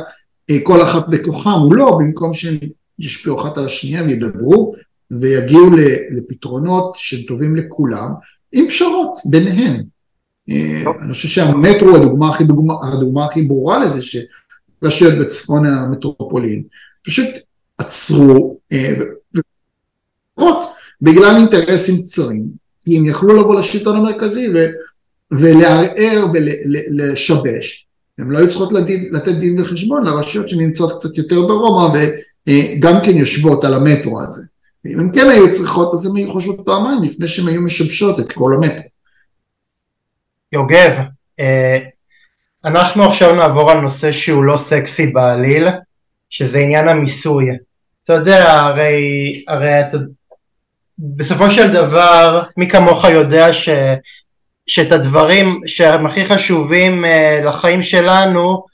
[0.50, 2.58] אה, כל אחת בכוחם, הוא לא, במקום שהם
[3.00, 4.74] ישפיעו אחת על השנייה וידברו
[5.12, 5.70] ויגיעו
[6.18, 8.10] לפתרונות שטובים לכולם
[8.52, 9.84] עם פשרות ביניהם.
[10.50, 14.02] אה, אני חושב שהמטרו הדוגמה הכי, דוגמה, הדוגמה הכי ברורה לזה
[14.84, 16.64] רשויות בצפון המטרופולין,
[17.06, 17.28] פשוט
[17.78, 18.94] עצרו, אה,
[21.02, 22.46] בגלל אינטרסים צרים,
[22.84, 24.66] כי הם יכלו לבוא לשלטון המרכזי ו,
[25.32, 31.94] ולערער ולשבש, הם לא היו צריכות לדין, לתת דין וחשבון לרשויות שנמצאות קצת יותר דרומה
[32.48, 34.44] וגם כן יושבות על המטרו הזה.
[34.86, 38.32] אם הם כן היו צריכות אז הם היו חושבות פעמיים לפני שהן היו משבשות את
[38.32, 38.90] כל המטרו.
[40.52, 40.92] יוגב,
[41.40, 41.80] אה,
[42.66, 45.68] אנחנו עכשיו נעבור על נושא שהוא לא סקסי בעליל,
[46.30, 47.50] שזה עניין המיסוי.
[48.04, 49.98] אתה יודע, הרי, הרי אתה,
[51.00, 53.70] בסופו של דבר, מי כמוך יודע ש,
[54.68, 58.66] שאת הדברים שהם הכי חשובים uh, לחיים שלנו,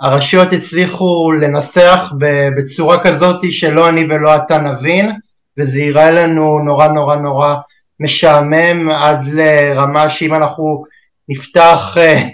[0.00, 2.12] הרשויות הצליחו לנסח
[2.56, 5.10] בצורה כזאת שלא אני ולא אתה נבין,
[5.58, 7.54] וזה ייראה לנו נורא נורא נורא
[8.00, 10.84] משעמם עד לרמה שאם אנחנו
[11.28, 12.28] נפתח אה,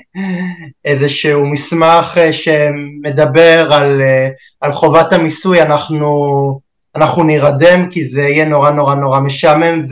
[0.84, 4.28] איזשהו מסמך אה, שמדבר על, אה,
[4.60, 6.60] על חובת המיסוי, אנחנו,
[6.96, 9.82] אנחנו נירדם כי זה יהיה נורא נורא נורא משעמם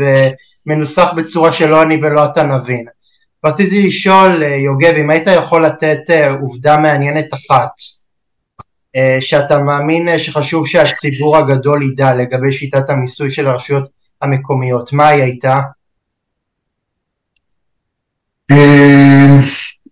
[0.66, 2.84] ומנוסח בצורה שלא אני ולא אתה נבין.
[3.44, 6.00] רציתי לשאול, יוגב, אם היית יכול לתת
[6.40, 7.70] עובדה מעניינת אחת,
[9.20, 13.88] שאתה מאמין שחשוב שהציבור הגדול ידע לגבי שיטת המיסוי של הרשויות
[14.22, 15.60] המקומיות, מה היא הייתה?
[18.50, 19.40] אה,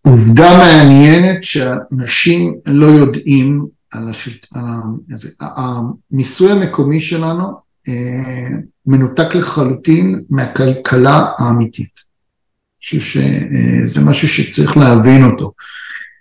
[0.03, 4.11] עובדה מעניינת שאנשים לא יודעים על.
[5.41, 7.53] המיסוי המקומי שלנו
[7.89, 8.49] אה,
[8.87, 12.07] מנותק לחלוטין מהכלכלה האמיתית.
[12.81, 15.53] שזה משהו שצריך להבין אותו.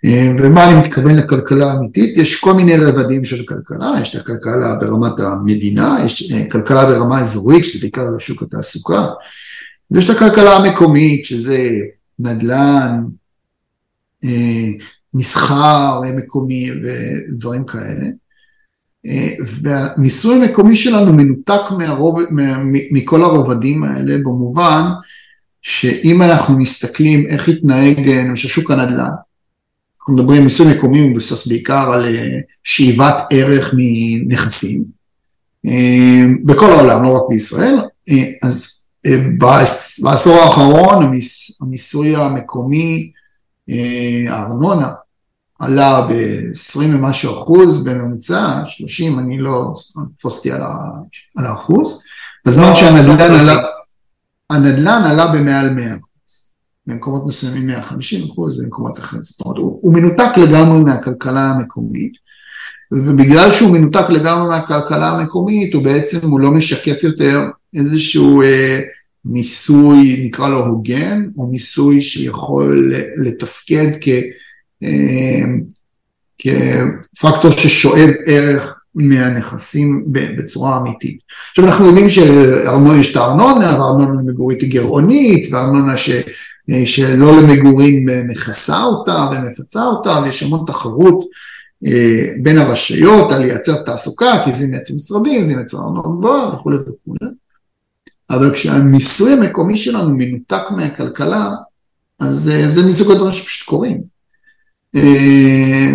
[0.04, 2.16] אה, ומה אני מתכוון לכלכלה אמיתית?
[2.16, 7.64] יש כל מיני רבדים של כלכלה, יש את הכלכלה ברמת המדינה, יש כלכלה ברמה אזורית,
[7.64, 9.06] שזה בעיקר שוק התעסוקה,
[9.90, 11.70] ויש את הכלכלה המקומית, שזה
[12.18, 13.04] נדל"ן,
[14.24, 14.68] אה,
[15.14, 18.06] מסחר מקומי ודברים כאלה.
[19.06, 22.20] אה, והמיסוי המקומי שלנו מנותק מהרוב,
[22.90, 24.82] מכל הרובדים האלה במובן
[25.62, 29.10] שאם אנחנו מסתכלים איך התנהג למשל שוק הנדל"ן,
[30.00, 32.16] אנחנו מדברים מיסוי מקומי מבוסס בעיקר על
[32.64, 34.84] שאיבת ערך מנכסים
[36.44, 37.78] בכל העולם, לא רק בישראל,
[38.42, 38.75] אז
[40.02, 41.12] בעשור האחרון
[41.60, 43.10] המיסוי המקומי,
[43.70, 44.92] אה, הארנונה,
[45.58, 49.72] עלה ב-20 ומשהו אחוז בממוצע, 30, אני לא
[50.16, 50.52] תפוס אותי
[51.36, 52.00] על האחוז,
[52.44, 53.62] בזמן שהנדל"ן עלה,
[54.50, 56.48] הנדל"ן עלה במעל 100 אחוז,
[56.86, 62.12] במקומות מסוימים 150 אחוז, במקומות אחרים, זאת אומרת, הוא, הוא מנותק לגמרי מהכלכלה המקומית,
[62.92, 67.40] ובגלל שהוא מנותק לגמרי מהכלכלה המקומית, הוא בעצם, הוא לא משקף יותר
[67.74, 68.80] איזשהו אה,
[69.26, 74.08] מיסוי, נקרא לו הוגן, או מיסוי שיכול לתפקד כ,
[74.82, 75.44] אה,
[76.38, 81.18] כפקטור ששואב ערך מהנכסים בצורה אמיתית.
[81.50, 86.10] עכשיו אנחנו יודעים שיש את הארנונה, והארנונה למגורית היא גירעונית, והארנונה ש,
[86.70, 91.24] אה, שלא למגורים מכסה אותה ומפצה אותה, ויש המון תחרות
[91.86, 96.76] אה, בין הרשויות על לייצר תעסוקה, כי זה מייצר משרדים, זה מייצר ארנונה גבוהה וכולי
[96.76, 97.32] וכולי.
[98.30, 101.50] אבל כשהמיסוי המקומי שלנו מנותק מהכלכלה,
[102.18, 104.00] אז אה, זה מסוג הדברים שפשוט קורים.
[104.94, 105.90] אה,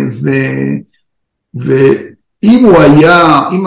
[1.54, 3.66] ואם הוא היה, אם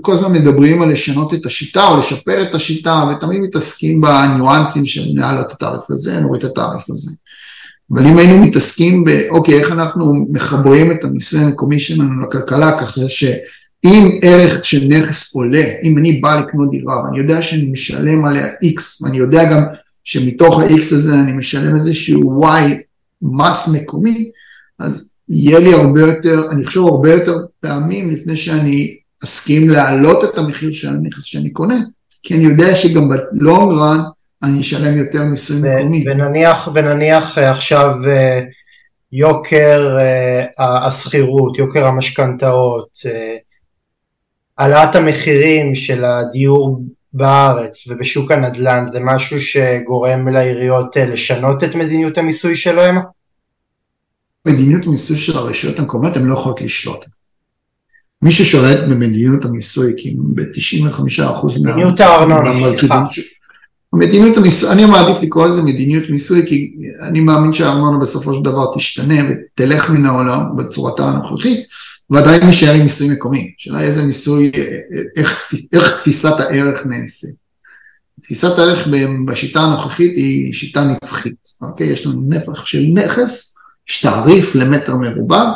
[0.00, 5.02] כל הזמן מדברים על לשנות את השיטה או לשפר את השיטה, ותמיד מתעסקים בניואנסים של
[5.14, 7.10] נעל את התעריף הזה, נוריד את התעריף הזה.
[7.90, 13.24] אבל אם היינו מתעסקים באוקיי, איך אנחנו מחברים את המיסוי המקומי שלנו לכלכלה ככה ש...
[13.84, 18.46] אם ערך של נכס עולה, אם אני בא לקנות דירה ואני יודע שאני משלם עליה
[18.46, 19.62] X ואני יודע גם
[20.04, 22.72] שמתוך ה-X הזה אני משלם איזשהו Y
[23.22, 24.30] מס מקומי,
[24.78, 30.38] אז יהיה לי הרבה יותר, אני חושב הרבה יותר פעמים לפני שאני אסכים להעלות את
[30.38, 31.78] המחיר של הנכס שאני קונה,
[32.22, 33.98] כי אני יודע שגם בלונג רן
[34.42, 36.04] אני אשלם יותר מיסוי מקומי.
[36.06, 38.40] ונניח, ונניח אה, עכשיו אה,
[39.12, 42.88] יוקר אה, השכירות, יוקר המשכנתאות,
[44.58, 52.18] העלאת המחירים של הדיור בארץ ובשוק הנדל"ן זה משהו שגורם לעיריות אה, לשנות את מדיניות
[52.18, 52.96] המיסוי שלהם?
[54.46, 57.04] מדיניות המיסוי של הרשויות המקומיות הן לא יכולות לשלוט.
[58.22, 63.02] מי ששולט במדיניות המיסוי, כי ב-95% מדיניות הארנונה, סליחה.
[63.92, 66.72] מדיניות המיסוי, אני מעדיף לקרוא לזה מדיניות מיסוי כי
[67.08, 71.60] אני מאמין שהארנונה בסופו של דבר תשתנה ותלך מן העולם בצורתה הנוכחית
[72.12, 74.50] ועדיין נשאר עם מיסוי מקומי, השאלה איזה מיסוי,
[75.16, 77.34] איך, איך תפיסת הערך נעשית.
[78.22, 78.88] תפיסת הערך
[79.26, 81.86] בשיטה הנוכחית היא שיטה נפחית, אוקיי?
[81.86, 83.56] יש לנו נפח של נכס,
[83.88, 85.52] יש תעריף למטר מרובע,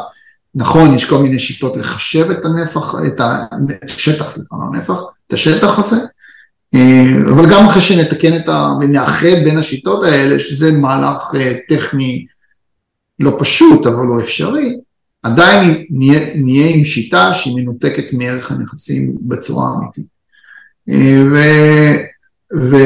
[0.54, 3.20] נכון, יש כל מיני שיטות לחשב את הנפח, את
[3.84, 5.96] השטח, סליחה, לא נפח, את השטח הזה,
[7.30, 8.72] אבל גם אחרי שנתקן את ה...
[8.80, 12.26] ונאחד בין השיטות האלה, שזה מהלך אה, טכני
[13.18, 14.76] לא פשוט, אבל לא אפשרי,
[15.26, 20.04] עדיין נהיה, נהיה עם שיטה שהיא מנותקת מערך הנכסים בצורה אמיתית.
[20.90, 21.38] אה, ו,
[22.70, 22.76] ו,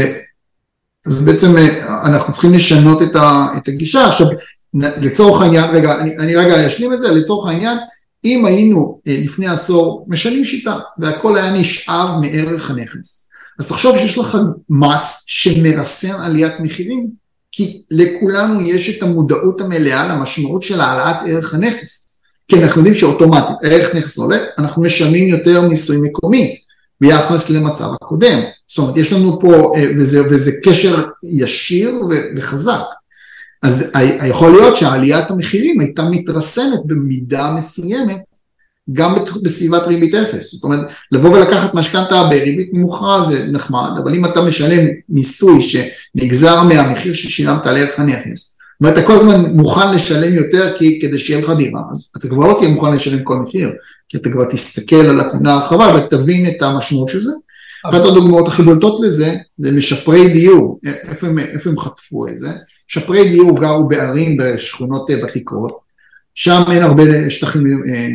[1.07, 4.07] אז בעצם אה, אנחנו צריכים לשנות את, ה, את הגישה.
[4.07, 4.27] עכשיו,
[4.75, 7.79] לצורך העניין, רגע, אני, אני רגע אשלים את זה, לצורך העניין,
[8.25, 14.19] אם היינו אה, לפני עשור משנים שיטה והכל היה נשאב מערך הנכס, אז תחשוב שיש
[14.19, 14.39] לך
[14.71, 17.07] מס שמרסן עליית מחירים,
[17.53, 22.20] כי לכולנו יש את המודעות המלאה למשמעות של העלאת ערך הנכס.
[22.51, 26.57] כי אנחנו יודעים שאוטומטית ערך נכס עולה, אנחנו משלמים יותר מיסוי מקומי
[27.01, 28.39] ביחס למצב הקודם.
[28.69, 31.95] זאת אומרת, יש לנו פה, אה, וזה, וזה קשר ישיר
[32.37, 32.83] וחזק.
[33.63, 33.93] אז
[34.27, 38.21] יכול להיות שעליית המחירים הייתה מתרסנת במידה מסוימת
[38.93, 40.53] גם בסביבת ריבית אפס.
[40.53, 40.81] זאת אומרת,
[41.13, 47.67] לבוא ולקחת משכנתה בריבית נמוכה זה נחמד, אבל אם אתה משלם מיסוי שנגזר מהמחיר ששילמת
[47.67, 52.11] על ערך הנכס, ואתה כל הזמן מוכן לשלם יותר כי, כדי שיהיה לך דירה, אז
[52.17, 53.73] אתה כבר לא תהיה מוכן לשלם כל מחיר,
[54.09, 57.33] כי אתה כבר תסתכל על התמונה הרחבה ותבין את המשמעות של זה.
[57.89, 62.51] אחת הדוגמאות הכי בולטות לזה, זה משפרי דיור, איפה הם, איפה הם חטפו את זה?
[62.91, 65.79] משפרי דיור גרו בערים בשכונות ותיקות,
[66.35, 68.07] שם אין הרבה שטחים, אה,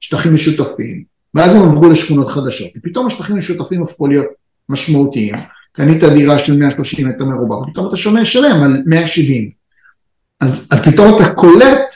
[0.00, 4.26] שטחים משותפים, ואז הם עברו לשכונות חדשות, ופתאום השטחים המשותפים הפכו להיות
[4.68, 5.34] משמעותיים,
[5.72, 9.63] קנית דירה של 130 מטר מרובע, ופתאום אתה שומע שלם על 170,
[10.40, 11.94] אז, אז פתאום אתה קולט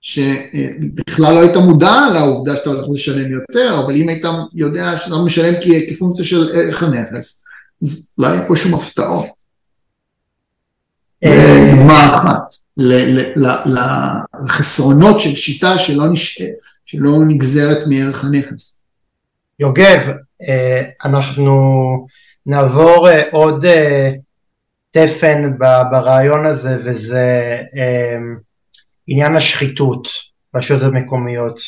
[0.00, 4.24] שבכלל לא היית מודע לעובדה שאתה הולך לשלם יותר, אבל אם היית
[4.54, 5.54] יודע שאתה משלם
[5.88, 7.44] כפונקציה של ערך הנכס,
[7.82, 9.26] אז לא היה פה שום הפתעות.
[11.70, 12.54] דוגמה אחת
[14.44, 16.42] לחסרונות של שיטה שלא, נש...
[16.84, 18.80] שלא נגזרת מערך הנכס.
[19.60, 20.12] יוגב,
[21.04, 21.52] אנחנו
[22.46, 23.64] נעבור עוד
[25.06, 25.52] תפן
[25.90, 27.56] ברעיון הזה וזה
[29.06, 30.08] עניין השחיתות
[30.54, 31.60] ברשויות המקומיות.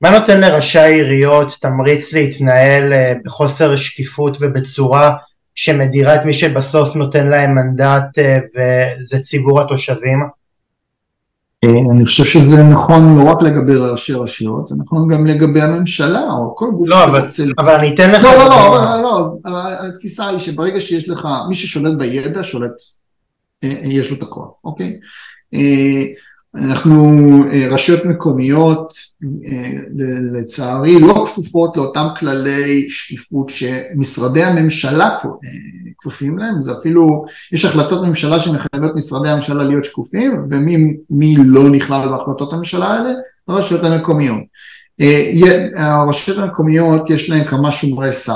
[0.00, 2.92] מה נותן לראשי העיריות תמריץ להתנהל
[3.24, 5.16] בחוסר שקיפות ובצורה
[5.54, 10.39] שמדירה את מי שבסוף נותן להם מנדט וזה ציבור התושבים?
[11.64, 16.56] אני חושב שזה נכון לא רק לגבי ראשי רשויות, זה נכון גם לגבי הממשלה או
[16.56, 17.26] כל גוף לא, אבל,
[17.58, 18.24] אבל אני אתן לך...
[18.24, 22.70] לא, לא, לא, לא, לא, התפיסה היא שברגע שיש לך, מי ששולט בידע שולט,
[23.62, 24.98] יש לו את הכוח, אוקיי?
[26.54, 27.18] אנחנו
[27.70, 28.94] רשויות מקומיות
[30.32, 35.16] לצערי לא כפופות לאותם כללי שקיפות שמשרדי הממשלה
[35.98, 42.08] כפופים להם, זה אפילו, יש החלטות ממשלה שמחייבות משרדי הממשלה להיות שקופים ומי לא נכלל
[42.08, 43.10] בהחלטות הממשלה האלה?
[43.48, 44.40] הרשויות המקומיות.
[45.76, 48.34] הרשויות המקומיות יש להן כמה שומרי סף,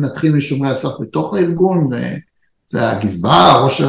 [0.00, 1.90] נתחיל משומרי הסף בתוך הארגון
[2.74, 3.82] זה הגזבר, ראש,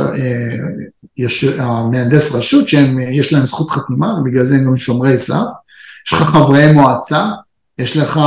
[1.18, 5.46] יש המהנדס רשות שיש להם זכות חתימה ובגלל זה הם גם שומרי סף,
[6.08, 7.26] יש לך חברי מועצה,
[7.78, 8.20] יש לך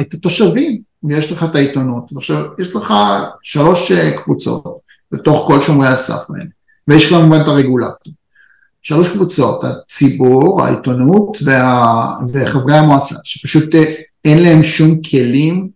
[0.00, 2.94] את התושבים ויש לך את העיתונות, ועכשיו יש לך
[3.42, 4.78] שלוש קבוצות
[5.12, 6.50] בתוך כל שומרי הסף האלה,
[6.88, 8.12] ויש כמובן את הרגולטור.
[8.82, 13.74] שלוש קבוצות, הציבור, העיתונות וה, וחברי המועצה, שפשוט
[14.24, 15.68] אין להם שום כלים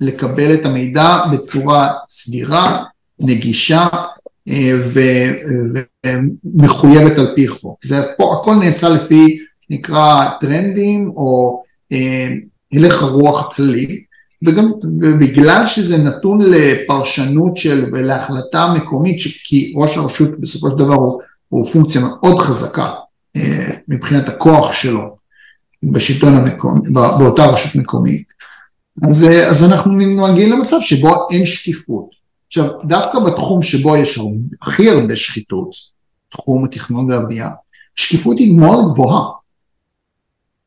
[0.00, 2.84] לקבל את המידע בצורה סדירה,
[3.20, 3.88] נגישה
[4.48, 4.72] אה,
[6.44, 7.84] ומחויבת על פי חוק.
[7.84, 9.38] זה פה הכל נעשה לפי
[9.70, 12.28] נקרא טרנדים או אה,
[12.72, 14.04] הלך הרוח הכללי
[14.44, 14.72] וגם
[15.20, 21.66] בגלל שזה נתון לפרשנות של ולהחלטה מקומית כי ראש הרשות בסופו של דבר הוא, הוא
[21.66, 22.90] פונקציה מאוד חזקה
[23.36, 25.16] אה, מבחינת הכוח שלו
[25.82, 28.32] בשלטון המקומי, באותה רשות מקומית
[29.02, 32.23] אז, אז אנחנו נוהגים למצב שבו אין שקיפות
[32.56, 34.20] עכשיו, דווקא בתחום שבו יש
[34.62, 35.70] הכי הרבה שחיתות,
[36.30, 37.50] תחום התכנון והבנייה,
[37.98, 39.24] השקיפות היא מאוד גבוהה.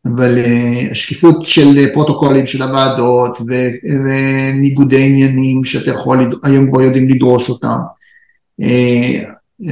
[0.05, 7.49] אבל uh, השקיפות של פרוטוקולים של הוועדות וניגודי עניינים שאתה יכול היום כבר יודעים לדרוש
[7.49, 7.77] אותם.
[8.61, 9.65] Uh,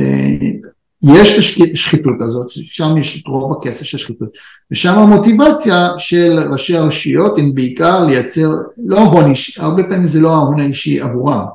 [1.04, 4.30] יש את השחיתות הזאת, שם יש את רוב הכסף של השחיתות,
[4.72, 8.50] ושם המוטיבציה של ראשי הרשויות הם בעיקר לייצר,
[8.86, 11.46] לא הון אישי, הרבה פעמים זה לא ההון האישי עבורם,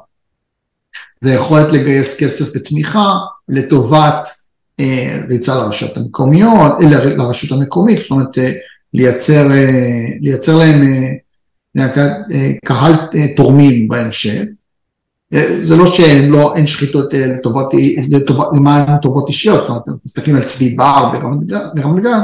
[1.25, 1.35] זה
[1.73, 4.27] לגייס כסף ותמיכה לטובת
[4.81, 8.53] אה, ריצה לרשויות המקומיות, אה, לרשות המקומית, זאת אומרת אה,
[8.95, 11.11] לייצר, אה, לייצר להם אה,
[12.33, 14.43] אה, קהל אה, תורמים בהמשך.
[15.35, 17.67] אה, זה לא שאין לא, שחיתות אה, לטובת,
[18.09, 21.13] לטובת, למען טובות אישיות, זאת אומרת, מסתכלים על צבי בר
[21.75, 22.21] ברמת גן,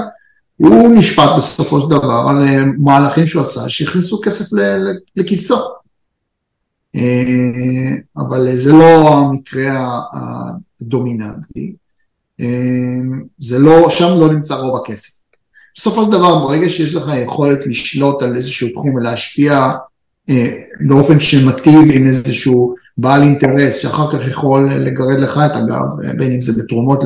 [0.56, 4.44] הוא נשפט בסופו של דבר על אה, מהלכים שהוא עשה שהכניסו כסף
[5.16, 5.58] לכיסו.
[6.96, 11.74] אה, אבל זה לא המקרה הדומיננטי,
[12.40, 12.46] אה,
[13.38, 15.20] זה לא, שם לא נמצא רוב הכסף.
[15.76, 19.70] בסופו של דבר ברגע שיש לך יכולת לשלוט על איזשהו תחום ולהשפיע
[20.28, 20.52] אה,
[20.88, 26.42] באופן שמטיב עם איזשהו בעל אינטרס שאחר כך יכול לגרד לך את הגב, בין אם
[26.42, 27.04] זה בתרומות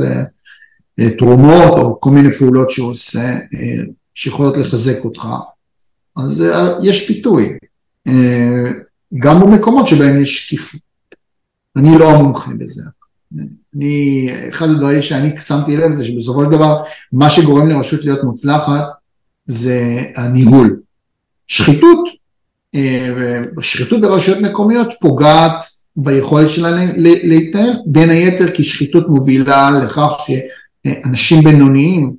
[0.98, 3.38] לתרומות או כל מיני פעולות שהוא עושה
[4.14, 5.28] שיכולות לחזק אותך,
[6.16, 6.44] אז
[6.82, 7.56] יש פיתוי.
[9.18, 10.80] גם במקומות שבהם יש שקיפות.
[11.76, 12.82] אני לא המומחה בזה.
[13.76, 18.84] אני, אחד הדברים שאני שמתי לב זה שבסופו של דבר מה שגורם לרשות להיות מוצלחת
[19.46, 20.80] זה הניהול.
[21.46, 22.08] שחיתות,
[22.74, 25.62] אה, שחיתות ברשויות מקומיות פוגעת
[25.96, 32.12] ביכולת שלהם להתנהל, בין היתר כי שחיתות מובילה לכך שאנשים בינוניים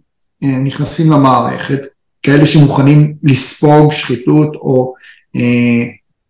[0.43, 1.80] אה, נכנסים למערכת,
[2.23, 4.93] כאלה שמוכנים לספוג שחיתות או
[5.36, 5.84] אה,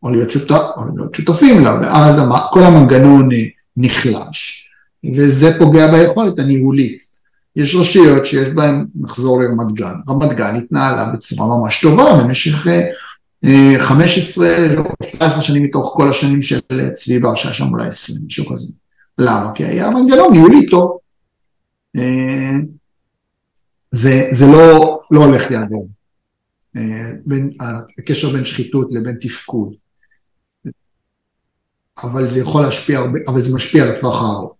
[0.03, 3.29] או להיות, שותף, או להיות שותפים לה, ואז כל המנגנון
[3.77, 4.67] נחלש,
[5.15, 7.11] וזה פוגע ביכולת הניהולית.
[7.55, 12.67] יש רשויות שיש בהן, נחזור לרמת גן, רמת גן התנהלה בצורה ממש טובה במשך
[13.79, 16.59] 15 אה, או 17 שנים מתוך כל השנים של
[16.93, 18.73] צבי בר, שהיה שם אולי 20, משהו כזה.
[19.17, 19.51] למה?
[19.55, 20.97] כי היה מנגנון ניהולי טוב.
[21.97, 22.51] אה,
[23.91, 25.87] זה, זה לא, לא הולך לידו.
[26.77, 27.11] אה,
[27.99, 29.73] הקשר בין שחיתות לבין תפקוד.
[32.03, 34.55] אבל זה יכול להשפיע הרבה, אבל זה משפיע על הטווח הארוך.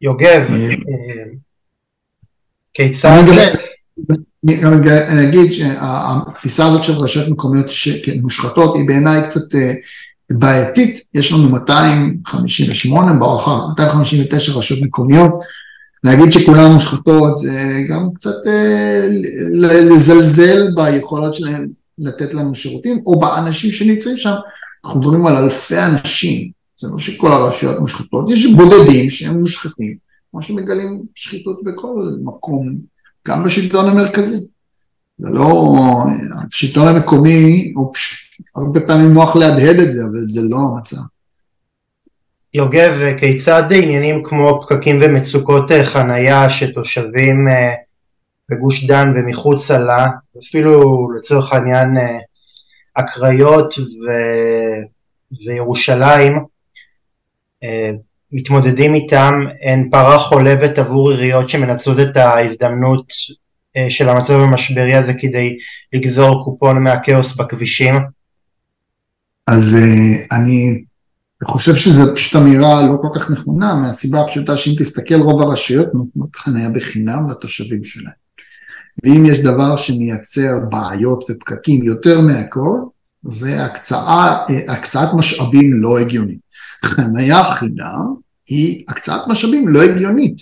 [0.00, 1.24] יוגב, אה, אה,
[2.74, 3.22] כיצד...
[5.08, 7.66] אני אגיד שהתפיסה הזאת של רשויות מקומיות
[8.22, 9.58] מושחתות היא בעיניי קצת
[10.30, 15.32] בעייתית, יש לנו 258, ברכה, 259 רשויות מקומיות,
[16.04, 19.08] להגיד שכולן מושחתות זה גם קצת אה,
[19.80, 21.66] לזלזל ביכולות שלהם
[21.98, 24.34] לתת לנו שירותים, או באנשים שנמצאים שם,
[24.86, 29.96] אנחנו מדברים על אלפי אנשים, זה לא שכל הרשויות מושחתות, יש בודדים שהם מושחתים,
[30.30, 32.74] כמו שמגלים שחיתות בכל מקום,
[33.28, 34.46] גם בשלטון המרכזי.
[35.18, 35.74] זה לא,
[36.52, 40.96] השלטון המקומי, הוא פשוט, הרבה פעמים נוח להדהד את זה, אבל זה לא המצב.
[42.54, 47.74] יוגב, כיצד עניינים כמו פקקים ומצוקות אה, חנייה שתושבים אה,
[48.48, 50.08] בגוש דן ומחוצה לה,
[50.38, 52.18] אפילו לצורך העניין אה,
[52.96, 54.10] הקריות ו...
[55.46, 56.38] וירושלים,
[58.32, 63.12] מתמודדים איתם, הן פרה חולבת עבור עיריות שמנצלות את ההזדמנות
[63.88, 65.56] של המצב המשברי הזה כדי
[65.92, 67.94] לגזור קופון מהכאוס בכבישים?
[69.46, 69.78] אז
[70.32, 70.84] אני
[71.42, 75.94] אני חושב שזו פשוט אמירה לא כל כך נכונה, מהסיבה הפשוטה שאם תסתכל רוב הרשויות
[75.94, 78.25] נותנות חניה בחינם לתושבים שלהם.
[79.04, 82.78] ואם יש דבר שמייצר בעיות ופקקים יותר מהכל,
[83.22, 86.38] זה הקצאה, הקצאת משאבים לא הגיונית.
[86.84, 88.14] חניה חינם
[88.46, 90.36] היא הקצאת משאבים לא הגיונית.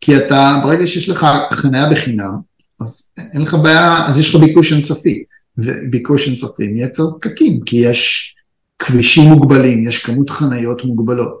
[0.00, 2.32] כי אתה, ברגע שיש לך חניה בחינם,
[2.80, 5.24] אז אין לך בעיה, אז יש לך ביקוש אינסופי.
[5.58, 8.34] וביקוש אינסופי מייצר פקקים, כי יש
[8.78, 11.40] כבישים מוגבלים, יש כמות חניות מוגבלות.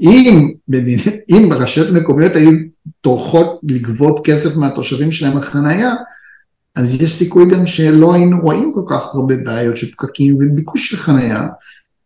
[0.00, 0.52] אם,
[1.30, 2.50] אם רשויות מקומיות היו
[3.00, 5.94] טורחות לגבות כסף מהתושבים שלהם על חנייה,
[6.74, 10.96] אז יש סיכוי גם שלא היינו רואים כל כך הרבה בעיות של פקקים וביקוש של
[10.96, 11.48] חנייה.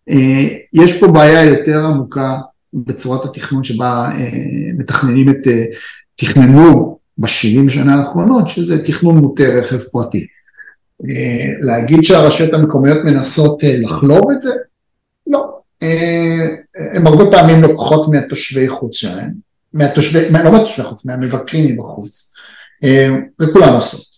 [0.09, 2.37] אה, יש פה בעיה יותר עמוקה
[2.75, 4.31] בצורת התכנון שבה אה,
[4.79, 5.65] מתכננים את, אה,
[6.17, 10.27] תכננו בשבעים שנה האחרונות, שזה תכנון מוטה רכב פרטי.
[11.61, 14.51] להגיד שהרשויות המקומיות מנסות לחלוב את זה?
[15.27, 15.59] לא.
[16.93, 19.33] הן הרבה פעמים לוקחות מהתושבי חוץ שלהן,
[19.77, 22.35] מהתושבי, לא מהתושבי חוץ, מהמבקרים מבחוץ,
[23.43, 24.17] וכולן עושות.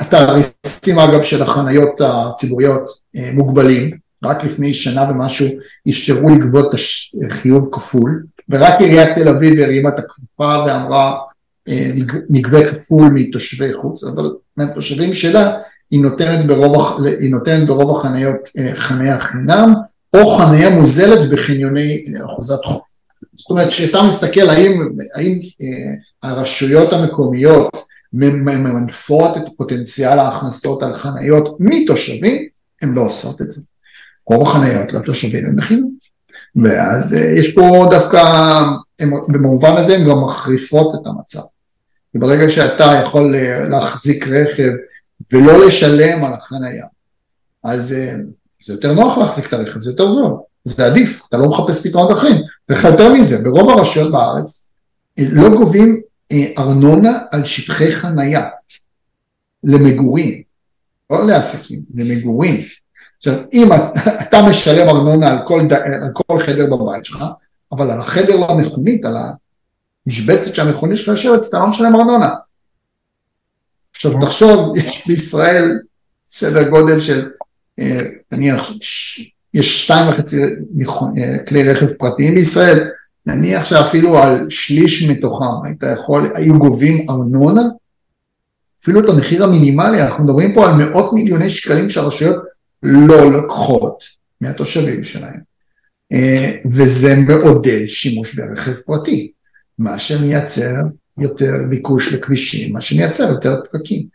[0.00, 2.82] התעריפים אגב של החניות הציבוריות
[3.14, 3.90] מוגבלים,
[4.24, 5.46] רק לפני שנה ומשהו
[5.88, 6.74] אפשרו לגבות
[7.30, 11.16] חיוב כפול, ורק עיריית תל אביב הרימה את הכפפה ואמרה
[12.30, 15.58] נגבה כפול מתושבי חוץ, אבל מהתושבים שלה
[15.90, 19.74] היא נותנת ברוב, היא נותנת ברוב החניות אה, חניה חינם,
[20.16, 22.94] או חניה מוזלת בחניוני אה, אחוזת חוף.
[23.36, 25.94] זאת אומרת, כשאתה מסתכל האם, האם אה,
[26.30, 32.48] הרשויות המקומיות ממנפות את פוטנציאל ההכנסות על חניות מתושבים,
[32.82, 33.62] הן לא עושות את זה.
[34.26, 35.88] רוב החניות לתושבים הן בחינם.
[36.56, 38.18] ואז יש פה דווקא,
[38.98, 41.40] הם, במובן הזה הן גם מחריפות את המצב.
[42.14, 43.36] וברגע שאתה יכול
[43.70, 44.72] להחזיק רכב
[45.32, 46.86] ולא לשלם על החנייה.
[47.64, 48.14] אז אה,
[48.62, 50.32] זה יותר נוח להחזיק את הרכב, זה יותר זול,
[50.64, 52.36] זה עדיף, אתה לא מחפש פתרונות אחרים.
[52.68, 54.68] ויותר מזה, ברוב הרשויות בארץ
[55.18, 56.00] אה, לא גובים
[56.32, 58.44] אה, ארנונה על שטחי חנייה
[59.64, 60.42] למגורים,
[61.10, 62.60] לא לעסקים, למגורים.
[63.18, 63.68] עכשיו, אם
[64.22, 67.24] אתה משלם ארנונה על כל, על כל חדר בבית שלך,
[67.72, 69.16] אבל על החדר למכונית, על
[70.06, 72.30] המשבצת שהמכונית שלך יושבת, אתה לא משלם ארנונה.
[73.96, 75.78] עכשיו תחשוב, יש בישראל
[76.28, 77.30] סדר גודל של,
[77.78, 78.00] אה,
[78.32, 78.70] נניח,
[79.54, 82.90] יש שתיים וחצי אה, כלי רכב פרטיים בישראל,
[83.26, 87.62] נניח שאפילו על שליש מתוכם היית יכול, היו גובים ארנונה,
[88.82, 92.36] אפילו את המחיר המינימלי, אנחנו מדברים פה על מאות מיליוני שקלים שהרשויות
[92.82, 94.04] לא לוקחות
[94.40, 95.40] מהתושבים שלהם.
[96.12, 99.32] אה, וזה מעודד שימוש ברכב פרטי,
[99.78, 100.74] מה שמייצר
[101.18, 104.06] יותר ביקוש לכבישים, מה שמייצר יותר פקקים.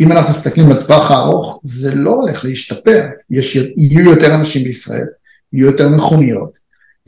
[0.00, 5.06] אם אנחנו מסתכלים לטווח הארוך, זה לא הולך להשתפר, יש, יהיו יותר אנשים בישראל,
[5.52, 6.58] יהיו יותר מכוניות.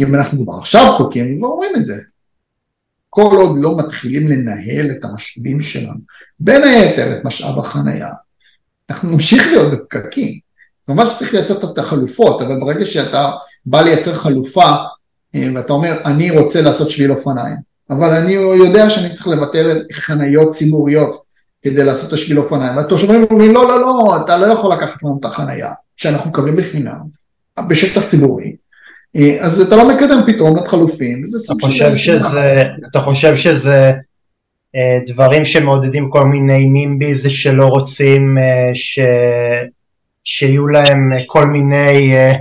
[0.01, 1.97] אם אנחנו כבר עכשיו פקקים, כבר אומרים את זה.
[3.11, 5.99] כל עוד לא מתחילים לנהל את המשאבים שלנו,
[6.41, 8.09] בין היתר את משאב החנייה,
[8.91, 10.39] אנחנו נמשיך להיות בפקקים.
[10.87, 13.31] כמובן שצריך לייצר את החלופות, אבל ברגע שאתה
[13.67, 14.75] בא לייצר חלופה
[15.35, 17.57] אה, ואתה אומר, אני רוצה לעשות שביל אופניים,
[17.91, 21.24] אבל אני יודע שאני צריך לבטל חניות ציבוריות
[21.65, 25.19] כדי לעשות את השביל אופניים, והתושבים אומרים לא לא לא, אתה לא יכול לקחת לנו
[25.21, 26.99] את החנייה שאנחנו מקבלים בחינם
[27.69, 28.57] בשטח ציבורי,
[29.41, 31.67] אז אתה לא מקדם פתרונות חלופיים, וזה סוג של...
[31.67, 33.93] חושב שזה, אתה חושב שזה
[34.77, 38.99] אה, דברים שמעודדים כל מיני נימבי זה שלא רוצים אה, ש...
[40.25, 42.35] שיהיו להם כל מיני אה,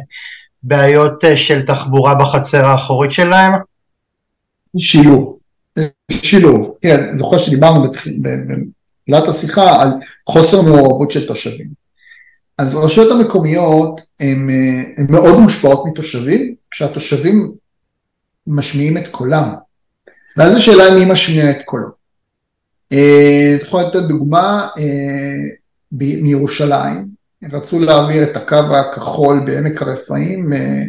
[0.64, 3.54] בעיות של תחבורה בחצר האחורית שלהם?
[4.80, 5.38] שילוב,
[6.12, 7.92] שילוב, כן, אני זוכר שדיברנו
[9.08, 9.90] בתחילת השיחה על
[10.30, 11.68] חוסר מעורבות של תושבים.
[12.58, 14.50] אז הרשויות המקומיות הן
[15.10, 17.52] מאוד מושפעות מתושבים, כשהתושבים
[18.48, 19.54] משמיעים את קולם.
[20.38, 21.88] ואז השאלה היא מי משמיע את קולו.
[22.92, 25.34] אה, אתה יכול לתת דוגמה אה,
[25.92, 27.08] מירושלים,
[27.52, 30.84] רצו להעביר את הקו הכחול בעמק הרפאים אה,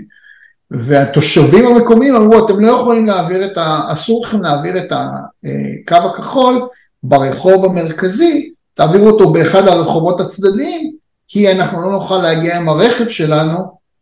[0.71, 3.81] והתושבים המקומיים אמרו אתם לא יכולים להעביר את ה...
[3.93, 6.69] אסור לכם להעביר את הקו הכחול
[7.05, 10.97] ברחוב המרכזי, תעבירו אותו באחד הרחובות הצדדיים
[11.29, 13.59] כי אנחנו לא נוכל להגיע עם הרכב שלנו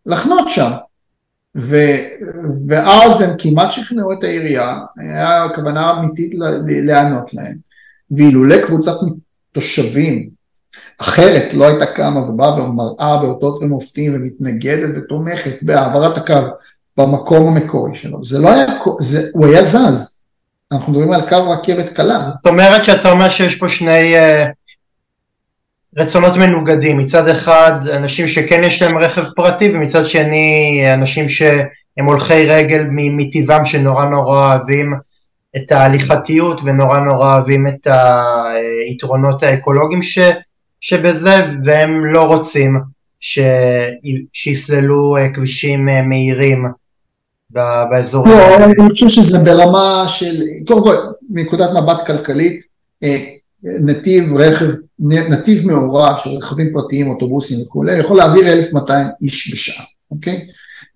[0.07, 0.71] לחנות שם.
[1.57, 1.77] ו,
[2.67, 6.33] ואז הם כמעט שכנעו את העירייה, היה כוונה אמיתית
[6.67, 7.57] להיענות להם,
[8.11, 8.95] ואילולא קבוצת
[9.53, 10.31] תושבים
[10.99, 16.35] אחרת לא הייתה קמה ובאה ומראה באותות ומופתים ומתנגדת ותומכת בהעברת הקו
[16.97, 18.67] במקום המקורי שלו, זה לא היה,
[19.01, 20.22] זה, הוא היה זז,
[20.73, 22.19] אנחנו מדברים על קו רכבת קלה.
[22.37, 24.49] זאת אומרת שאתה אומר שיש פה שני uh,
[25.97, 32.47] רצונות מנוגדים, מצד אחד אנשים שכן יש להם רכב פרטי ומצד שני אנשים שהם הולכי
[32.47, 34.95] רגל מטבעם שנורא נורא אוהבים
[35.57, 37.87] את ההליכתיות ונורא נורא אוהבים את
[38.89, 40.19] היתרונות האקולוגיים ש,
[40.81, 42.81] שבזה והם לא רוצים
[43.21, 43.39] ש,
[44.33, 46.67] שיסללו אה, כבישים אה, מהירים
[47.53, 48.29] באזור.
[48.29, 50.97] לא, אני חושב שזה ברמה של, קודם כל
[51.31, 52.65] מנקודת מבט כלכלית
[53.03, 53.25] אה,
[53.65, 54.67] נתיב רכב,
[55.01, 60.47] נתיב מעורב של רכבים פרטיים, אוטובוסים וכולי, יכול להעביר 1,200 איש בשעה, אוקיי?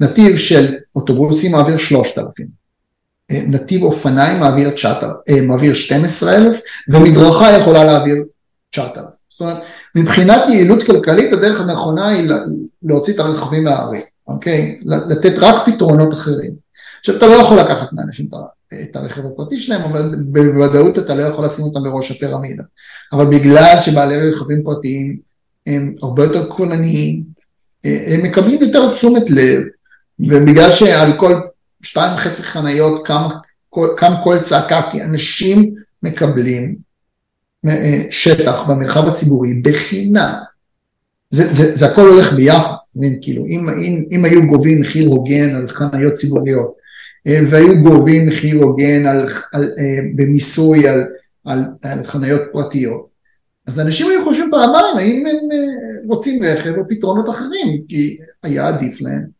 [0.00, 2.46] נתיב של אוטובוסים מעביר 3,000,
[3.30, 8.16] אה, נתיב אופניים מעביר, 9,000, אה, מעביר 12,000 ומדרכה יכולה להעביר
[8.70, 9.04] 9,000.
[9.30, 9.56] זאת אומרת,
[9.94, 12.30] מבחינת יעילות כלכלית הדרך הנכונה היא
[12.82, 14.78] להוציא את הרכבים מהערים, אוקיי?
[14.84, 16.52] לתת רק פתרונות אחרים.
[17.00, 18.28] עכשיו אתה לא יכול לקחת מאנשים
[18.82, 22.62] את הרכב הפרטי שלהם, אבל בוודאות אתה לא יכול לשים אותם בראש הפירמידה.
[23.12, 25.16] אבל בגלל שבעלי רכבים פרטיים
[25.66, 27.22] הם הרבה יותר קולניים,
[27.84, 29.62] הם מקבלים יותר תשומת לב,
[30.20, 31.34] ובגלל שעל כל
[31.82, 33.28] שתיים וחצי חניות קם,
[33.96, 36.76] קם קול צעקה, כי אנשים מקבלים
[37.68, 40.34] אה, שטח במרחב הציבורי בחינם.
[41.30, 42.74] זה, זה, זה הכל הולך ביחד,
[43.22, 46.76] כאילו אם, אם, אם היו גובים מחיר הוגן על חניות ציבוריות
[47.26, 51.04] אה, והיו גובים מחיר הוגן על, על, אה, במיסוי על,
[51.44, 53.06] על, על חניות פרטיות.
[53.66, 55.58] אז אנשים היו חושבים פעמיים האם הם אה,
[56.06, 59.36] רוצים רכב או פתרונות אחרים, כי היה עדיף להם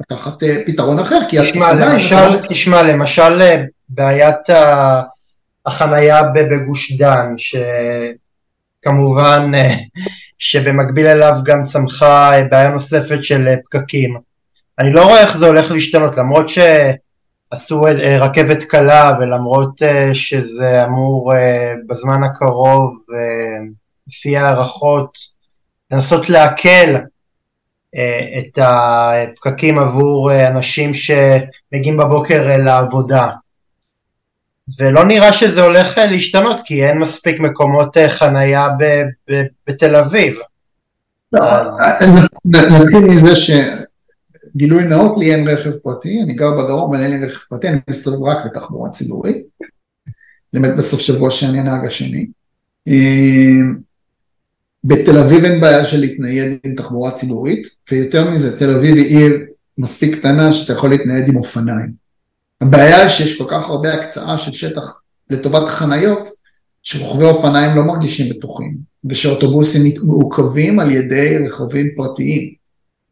[0.00, 2.48] לקחת פתרון אחר, כי תשמע, למשל, אתה...
[2.48, 3.38] תשמע, למשל
[3.88, 4.50] בעיית
[5.66, 7.34] החנייה בגוש דן,
[8.80, 9.52] שכמובן
[10.42, 14.18] שבמקביל אליו גם צמחה בעיה נוספת של פקקים.
[14.78, 20.84] אני לא רואה איך זה הולך להשתנות, למרות שעשו אה, רכבת קלה ולמרות אה, שזה
[20.84, 22.94] אמור אה, בזמן הקרוב,
[24.08, 25.18] לפי הערכות,
[25.90, 26.96] לנסות להקל
[28.38, 33.28] את הפקקים עבור אנשים שמגיעים בבוקר לעבודה.
[34.78, 38.68] ולא נראה שזה הולך להשתנות כי אין מספיק מקומות חנייה
[39.66, 40.38] בתל אביב.
[41.32, 41.42] לא,
[42.44, 43.34] נתחיל מזה
[44.56, 47.78] גילוי נאות, לי אין רכב פרטי, אני גר בדרום אבל אין לי רכב פרטי, אני
[47.90, 49.36] מסתובב רק בתחבורה ציבורית,
[50.52, 52.26] למעט בסוף שבוע שאני הנהג השני.
[52.86, 53.76] אמ,
[54.84, 59.46] בתל אביב אין בעיה של להתנייד עם תחבורה ציבורית, ויותר מזה, תל אביב היא עיר
[59.78, 62.01] מספיק קטנה שאתה יכול להתנייד עם אופניים.
[62.62, 65.00] הבעיה היא שיש כל כך הרבה הקצאה של שטח
[65.30, 66.28] לטובת חניות,
[66.82, 72.54] שרוכבי אופניים לא מרגישים בטוחים, ושאוטובוסים מעוכבים על ידי רכבים פרטיים.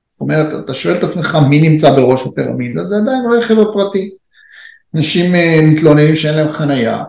[0.09, 4.11] זאת אומרת, אתה שואל את עצמך מי נמצא בראש הפירמידה, זה עדיין רכב הפרטי.
[4.95, 7.03] אנשים אה, מתלוננים שאין להם חנייה,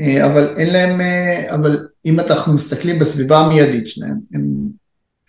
[0.00, 4.44] אה, אבל אין להם, אה, אבל אם אנחנו מסתכלים בסביבה המיידית שלהם, הם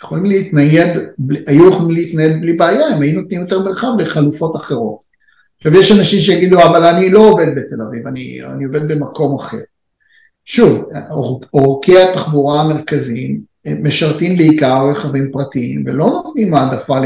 [0.02, 0.90] יכולים להתנייד,
[1.48, 5.07] היו יכולים להתנייד בלי בעיה, הם היו נותנים יותר מרחב לחלופות אחרות.
[5.58, 9.58] עכשיו יש אנשים שיגידו, אבל אני לא עובד בתל אביב, אני, אני עובד במקום אחר.
[10.46, 10.90] שוב,
[11.54, 16.98] אורכי התחבורה המרכזיים משרתים בעיקר רכבים פרטיים ולא נותנים העדפה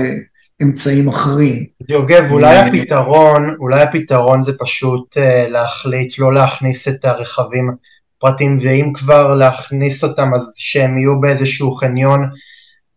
[0.59, 1.65] לאמצעים אחרים.
[1.89, 7.71] יוגב, אולי אה, הפתרון, אולי הפתרון זה פשוט אה, להחליט לא להכניס את הרכבים
[8.19, 12.29] פרטיים ואם כבר להכניס אותם אז שהם יהיו באיזשהו חניון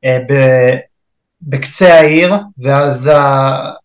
[0.05, 0.19] אה,
[1.47, 3.11] בקצה העיר ואז,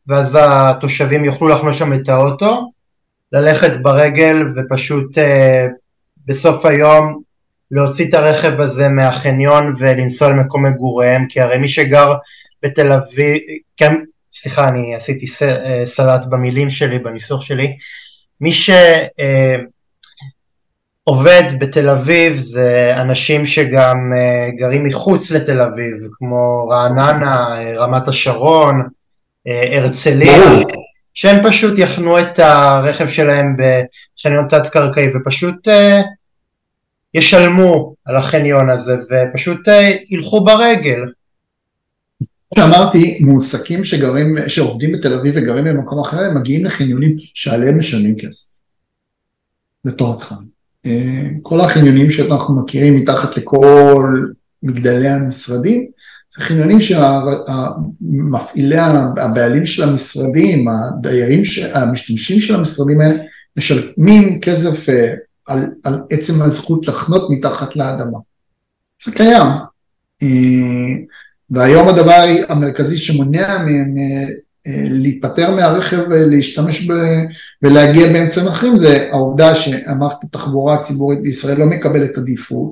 [0.08, 2.72] ואז התושבים יוכלו לחנות שם את האוטו,
[3.32, 5.18] ללכת ברגל ופשוט
[6.26, 7.22] בסוף היום
[7.72, 12.14] להוציא את הרכב הזה מהחניון ולנסוע למקום מגוריהם, כי הרי מי שגר
[12.64, 13.38] בתל אביב,
[13.78, 13.96] כן,
[14.32, 17.78] סליחה, אני עשיתי אה, סלט במילים שלי, בניסוח שלי,
[18.42, 19.06] מי שרוצה
[21.10, 28.08] עובד בתל אביב זה אנשים שגם uh, גרים מחוץ לתל אביב, כמו רעננה, uh, רמת
[28.08, 30.42] השרון, uh, הרצליה,
[31.14, 35.68] שהם פשוט יחנו את הרכב שלהם בחניון תת-קרקעי ופשוט
[37.14, 39.68] ישלמו על החניון הזה ופשוט
[40.10, 41.00] ילכו ברגל.
[42.56, 48.48] שאמרתי, מועסקים שגרים, שעובדים בתל אביב וגרים במקום אחר, הם מגיעים לחניונים שעליהם משלמים כסף.
[49.86, 50.38] לתור התחלה.
[50.38, 50.59] אה,
[51.42, 54.24] כל החניונים שאנחנו מכירים מתחת לכל
[54.64, 55.86] מגדלי המשרדים,
[56.36, 58.78] זה חניונים שהמפעילי,
[59.18, 61.42] הבעלים של המשרדים, הדיירים,
[61.74, 63.16] המשתמשים של המשרדים האלה,
[63.58, 65.14] משלמים כסף אה,
[65.48, 68.20] על, על עצם הזכות לחנות מתחת לאדמה.
[69.04, 69.48] זה קיים.
[70.24, 70.28] אה,
[71.50, 74.28] והיום הדבר המרכזי שמונע מהם אה,
[74.90, 76.94] להיפטר מהרכב ולהשתמש ב...
[77.62, 82.72] ולהגיע באמצעים אחרים זה העובדה שהמערכת התחבורה הציבורית בישראל לא מקבלת עדיפות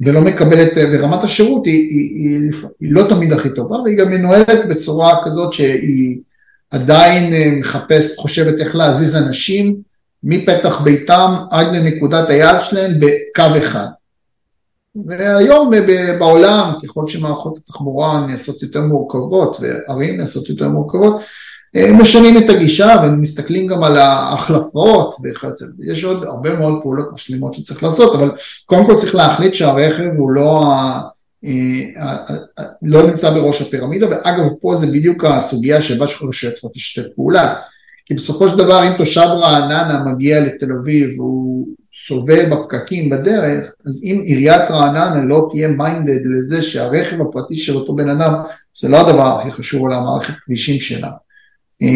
[0.00, 4.68] ולא מקבלת, ורמת השירות היא, היא, היא, היא לא תמיד הכי טובה והיא גם מנוהלת
[4.68, 6.18] בצורה כזאת שהיא
[6.70, 9.76] עדיין אה, מחפשת, חושבת איך להזיז אנשים
[10.24, 13.86] מפתח ביתם עד לנקודת היעד שלהם בקו אחד.
[15.06, 15.70] והיום
[16.18, 21.20] בעולם, ככל שמערכות התחבורה נעשות יותר מורכבות וערים נעשות יותר מורכבות,
[21.76, 27.54] אה, משנים את הגישה ומסתכלים גם על ההחלפות וכיוצא, יש עוד הרבה מאוד פעולות משלימות
[27.54, 28.30] שצריך לעשות, אבל
[28.66, 30.64] קודם כל צריך להחליט שהרכב הוא לא,
[31.44, 32.16] אה,
[32.82, 37.54] לא נמצא בראש הפירמידה, ואגב פה זה בדיוק הסוגיה שבה שחרשת צריכה לשתף פעולה,
[38.06, 41.66] כי בסופו של דבר אם תושב רעננה מגיע לתל אביב והוא
[42.04, 47.94] סובל בפקקים בדרך, אז אם עיריית רעננה לא תהיה מיינדד לזה שהרכב הפרטי של אותו
[47.94, 48.32] בן אדם
[48.78, 51.10] זה לא הדבר הכי חשוב על המערכת כבישים שלה,
[51.82, 51.88] אה,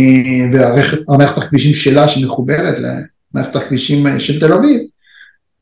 [0.52, 2.74] והמערכת הכבישים שלה שמחוברת
[3.34, 4.80] למערכת הכבישים של תל אביב,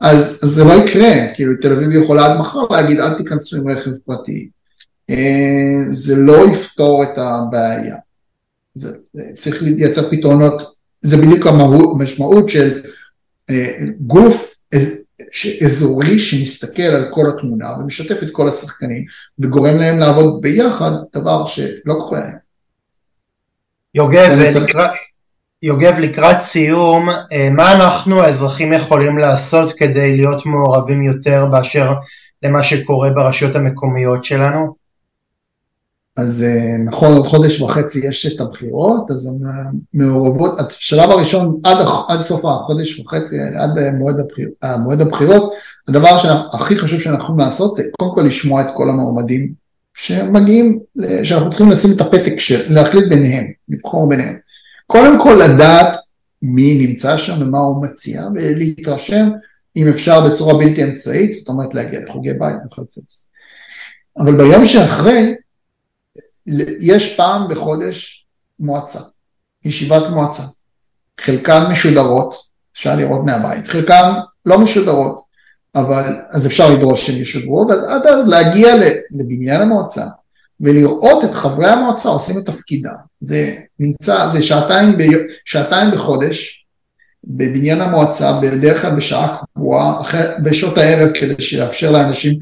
[0.01, 3.69] אז, אז זה לא יקרה, כאילו תל אביב יכולה עד מחר להגיד אל תיכנסו עם
[3.69, 4.49] רכב פרטי,
[5.11, 7.97] אה, זה לא יפתור את הבעיה,
[8.75, 8.93] זה,
[9.35, 10.63] צריך לייצר פתרונות,
[11.03, 12.81] זה בדיוק המשמעות של
[14.01, 14.55] גוף
[15.65, 19.05] אזורי שמסתכל על כל התמונה ומשתף את כל השחקנים
[19.39, 22.39] וגורם להם לעבוד ביחד, דבר שלא קורה היום.
[23.95, 24.91] יוגב, לקראת,
[25.63, 31.93] יוגב, לקראת סיום, אה, מה אנחנו האזרחים יכולים לעשות כדי להיות מעורבים יותר באשר
[32.43, 34.78] למה שקורה ברשויות המקומיות שלנו?
[36.19, 39.31] אז אה, נכון, עוד חודש וחצי יש את הבחירות, אז
[39.95, 41.77] המעורבות, השלב הראשון עד,
[42.09, 44.49] עד סוף החודש וחצי, עד מועד, הבחיר,
[44.79, 45.53] מועד הבחירות,
[45.89, 49.53] הדבר שהכי חשוב שאנחנו יכולים לעשות זה קודם כל לשמוע את כל המועמדים
[49.95, 50.79] שמגיעים,
[51.23, 54.37] שאנחנו צריכים לשים את הפתק של, להחליט ביניהם, לבחור ביניהם.
[54.87, 55.97] קודם כל לדעת
[56.43, 59.29] מי נמצא שם ומה הוא מציע, ולהתרשם
[59.77, 63.01] אם אפשר בצורה בלתי אמצעית, זאת אומרת להגיע לחוגי בית וכיוצא
[64.19, 65.35] אבל ביום שאחרי,
[66.81, 68.27] יש פעם בחודש
[68.61, 69.01] מועצה,
[69.65, 70.43] ישיבת מועצה.
[71.21, 72.35] חלקן משודרות,
[72.73, 74.13] אפשר לראות מהבית, חלקן
[74.47, 75.23] לא משודרות,
[75.75, 78.75] אבל אז אפשר לדרוש שהן ישודרו, ועד אז להגיע
[79.11, 80.07] לבניין המועצה
[80.61, 82.95] ולראות את חברי המועצה עושים את תפקידם.
[83.21, 85.03] זה נמצא, זה שעתיים, ב,
[85.45, 86.67] שעתיים בחודש
[87.25, 90.03] בבניין המועצה, בדרך כלל בשעה קבועה,
[90.43, 92.39] בשעות הערב כדי שיאפשר לאנשים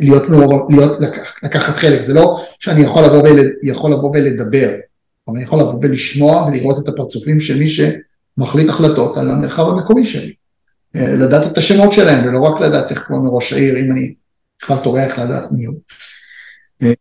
[0.00, 4.70] להיות מעורב, להיות, לקח, לקחת חלק, זה לא שאני יכול לבוא, ול, יכול לבוא ולדבר,
[5.28, 10.04] אבל אני יכול לבוא ולשמוע ולראות את הפרצופים של מי שמחליט החלטות על המרחב המקומי
[10.04, 10.32] שלי,
[10.96, 14.14] אה, לדעת את השמות שלהם ולא רק לדעת איך קוראים לראש העיר, אם אני
[14.62, 15.76] בכלל טורח לדעת מי הוא.
[16.82, 16.92] אה,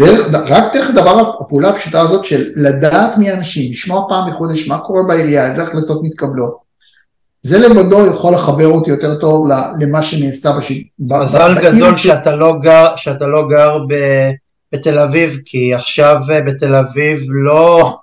[0.00, 4.78] דרך, רק דרך הדבר, הפעולה הפשוטה הזאת של לדעת מי האנשים, לשמוע פעם בחודש מה
[4.78, 6.61] קורה בעירייה, איזה החלטות מתקבלות,
[7.42, 9.46] זה לבדו יכול לחבר אותי יותר טוב
[9.80, 10.86] למה שנעשה בשיט.
[10.98, 13.94] מזל גדול שאתה לא גר, שאתה לא גר ב,
[14.72, 17.96] בתל אביב, כי עכשיו אה, בתל אביב לא,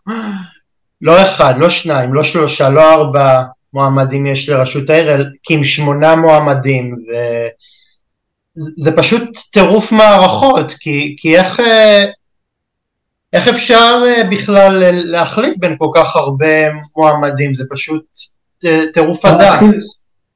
[1.02, 3.42] לא אחד, לא שניים, לא שלושה, לא ארבע
[3.74, 6.96] מועמדים יש לראשות העיר, כי עם שמונה מועמדים,
[8.58, 12.06] וזה פשוט טירוף מערכות, כי, כי איך, אה,
[13.34, 18.06] איך אפשר אה, בכלל להחליט בין כל כך הרבה מועמדים, זה פשוט
[18.93, 19.60] טירוף הדעת.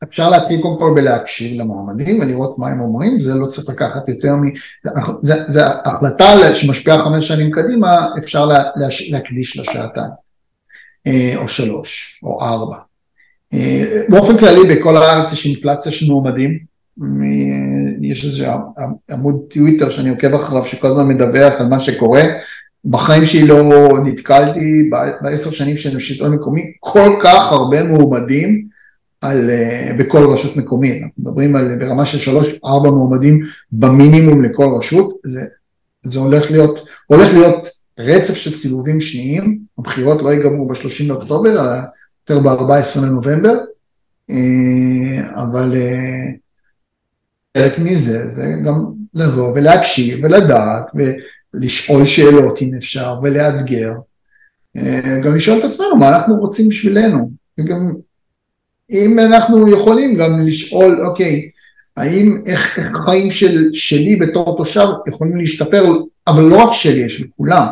[0.04, 4.36] אפשר להתחיל קודם כל בלהקשיב למועמדים ולראות מה הם אומרים, זה לא צריך לקחת יותר
[4.36, 4.42] מ...
[5.22, 8.64] זה, זה החלטה שמשפיעה חמש שנים קדימה, אפשר לה,
[9.10, 10.12] להקדיש לה שעתיים,
[11.08, 12.76] אה, או שלוש, או ארבע.
[13.54, 16.74] אה, באופן כללי בכל הארץ יש אינפלציה של מועמדים,
[18.02, 18.48] יש איזה
[19.10, 22.24] עמוד טוויטר שאני עוקב אחריו שכל הזמן מדווח על מה שקורה,
[22.86, 24.90] בחיים שלי לא נתקלתי
[25.22, 28.68] בעשר שנים של שלטון מקומי כל כך הרבה מועמדים
[29.22, 34.76] על, uh, בכל רשות מקומית, אנחנו מדברים על ברמה של שלוש ארבע מועמדים במינימום לכל
[34.78, 35.46] רשות, זה,
[36.04, 37.68] זה הולך להיות, הולך להיות
[38.00, 41.62] רצף של סיבובים שניים, הבחירות לא ייגמרו ב-30 לאוקטובר, אלא
[42.30, 43.54] יותר ב-14 לנובמבר,
[44.32, 44.36] uh,
[45.36, 45.76] אבל
[47.58, 50.92] חלק מזה זה גם לבוא ולהקשיב ולדעת
[51.54, 53.94] ולשאול שאלות אם אפשר ולאתגר,
[55.24, 57.94] גם לשאול את עצמנו מה אנחנו רוצים בשבילנו, וגם
[58.92, 61.50] אם אנחנו יכולים גם לשאול, אוקיי,
[61.98, 65.94] האם, איך, איך החיים של, שלי בתור תושב יכולים להשתפר,
[66.28, 67.66] אבל לא רק שלי, של כולם.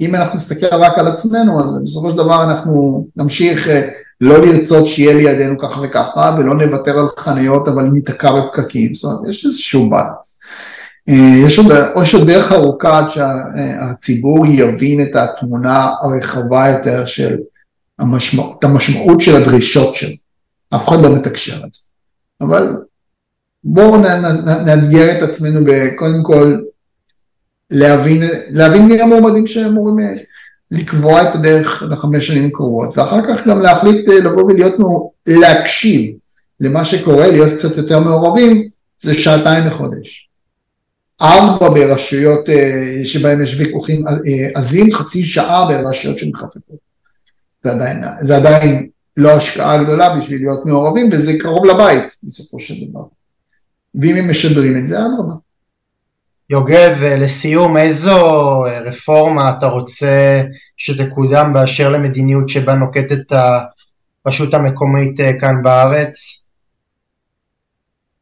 [0.00, 3.88] אם אנחנו נסתכל רק על עצמנו, אז בסופו של דבר אנחנו נמשיך אה,
[4.20, 9.28] לא לרצות שיהיה לידינו ככה וככה, ולא נוותר על חניות, אבל ניתקע בפקקים, זאת אומרת,
[9.28, 10.40] יש איזשהו בלנס.
[11.08, 11.66] אה, יש עוד,
[12.02, 17.36] יש עוד דרך ארוכה עד שהציבור יבין את התמונה הרחבה יותר של
[17.98, 20.14] המשמעות, המשמעות של הדרישות שלו.
[20.74, 21.80] אף אחד לא מתקשר את זה.
[22.40, 22.76] אבל
[23.64, 23.96] בואו
[24.66, 25.60] נאתגר את עצמנו
[25.96, 26.56] קודם כל
[27.70, 30.14] להבין, להבין מי המועמדים שאמורים אה,
[30.70, 34.74] לקבוע את הדרך לחמש שנים הקרובות, ואחר כך גם להחליט אה, לבוא ולהיות,
[35.26, 36.16] להקשיב
[36.60, 40.27] למה שקורה, להיות קצת יותר מעורבים, זה שעתיים לחודש.
[41.22, 44.04] ארבע ברשויות אה, שבהן יש ויכוחים
[44.54, 46.88] עזים, חצי שעה ברשויות שמחפפות.
[47.62, 52.74] זה עדיין, זה עדיין לא השקעה גדולה בשביל להיות מעורבים, וזה קרוב לבית בסופו של
[52.90, 53.02] דבר.
[53.94, 55.34] ואם הם משדרים את זה, אדרבה.
[56.50, 60.42] יוגב, לסיום, איזו רפורמה אתה רוצה
[60.76, 63.32] שתקודם באשר למדיניות שבה נוקטת
[64.24, 66.44] הרשות המקומית אה, כאן בארץ?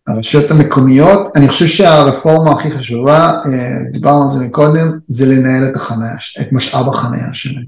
[0.08, 5.76] הרשויות המקומיות, אני חושב שהרפורמה הכי חשובה, אה, דיברנו על זה מקודם, זה לנהל את
[5.76, 7.64] החניה, את משאב החניה שלהם.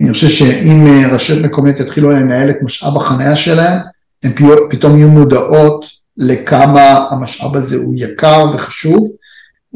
[0.00, 3.78] אני חושב שאם אה, רשויות מקומיות יתחילו לנהל את משאב החניה שלהם,
[4.22, 4.32] הן
[4.70, 5.86] פתאום יהיו מודעות
[6.16, 9.12] לכמה המשאב הזה הוא יקר וחשוב,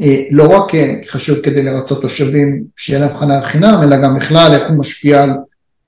[0.01, 0.71] אה, לא רק
[1.09, 5.33] חשוב כדי לרצות תושבים שיהיה להם חניה חינם, אלא גם בכלל איך הוא משפיע על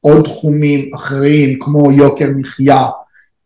[0.02, 2.86] עוד תחומים אחרים כמו יוקר מחיה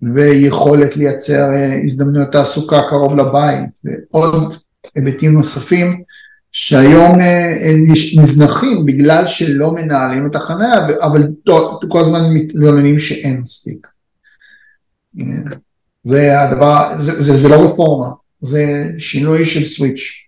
[0.01, 1.51] ויכולת לייצר
[1.83, 4.55] הזדמנויות תעסוקה קרוב לבית ועוד
[4.95, 6.03] היבטים נוספים
[6.51, 7.73] שהיום אה,
[8.17, 11.27] נזנחים בגלל שלא מנהלים את החניה, אבל
[11.89, 13.87] כל הזמן מתלוננים שאין מספיק.
[16.03, 18.07] זה הדבר, זה, זה, זה לא רפורמה,
[18.41, 20.27] זה שינוי של סוויץ'.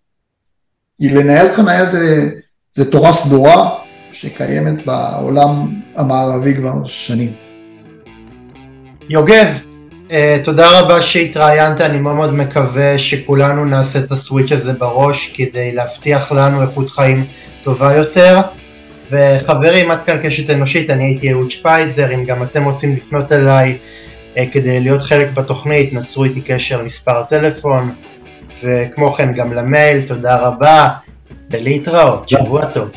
[0.99, 2.29] לנהל חניה זה,
[2.73, 3.79] זה תורה סדורה
[4.11, 7.46] שקיימת בעולם המערבי כבר שנים.
[9.09, 9.47] יוגב,
[10.07, 10.11] Uh,
[10.43, 16.31] תודה רבה שהתראיינת, אני מאוד מאוד מקווה שכולנו נעשה את הסוויץ' הזה בראש כדי להבטיח
[16.31, 17.25] לנו איכות חיים
[17.63, 18.39] טובה יותר.
[19.11, 23.77] וחברים, עד כאן קשת אנושית, אני הייתי אהוד שפייזר, אם גם אתם רוצים לפנות אליי
[24.35, 27.91] uh, כדי להיות חלק בתוכנית, נצרו איתי קשר מספר טלפון,
[28.63, 30.89] וכמו כן גם למייל, תודה רבה,
[31.51, 32.89] ולהתראות, שבוע טוב.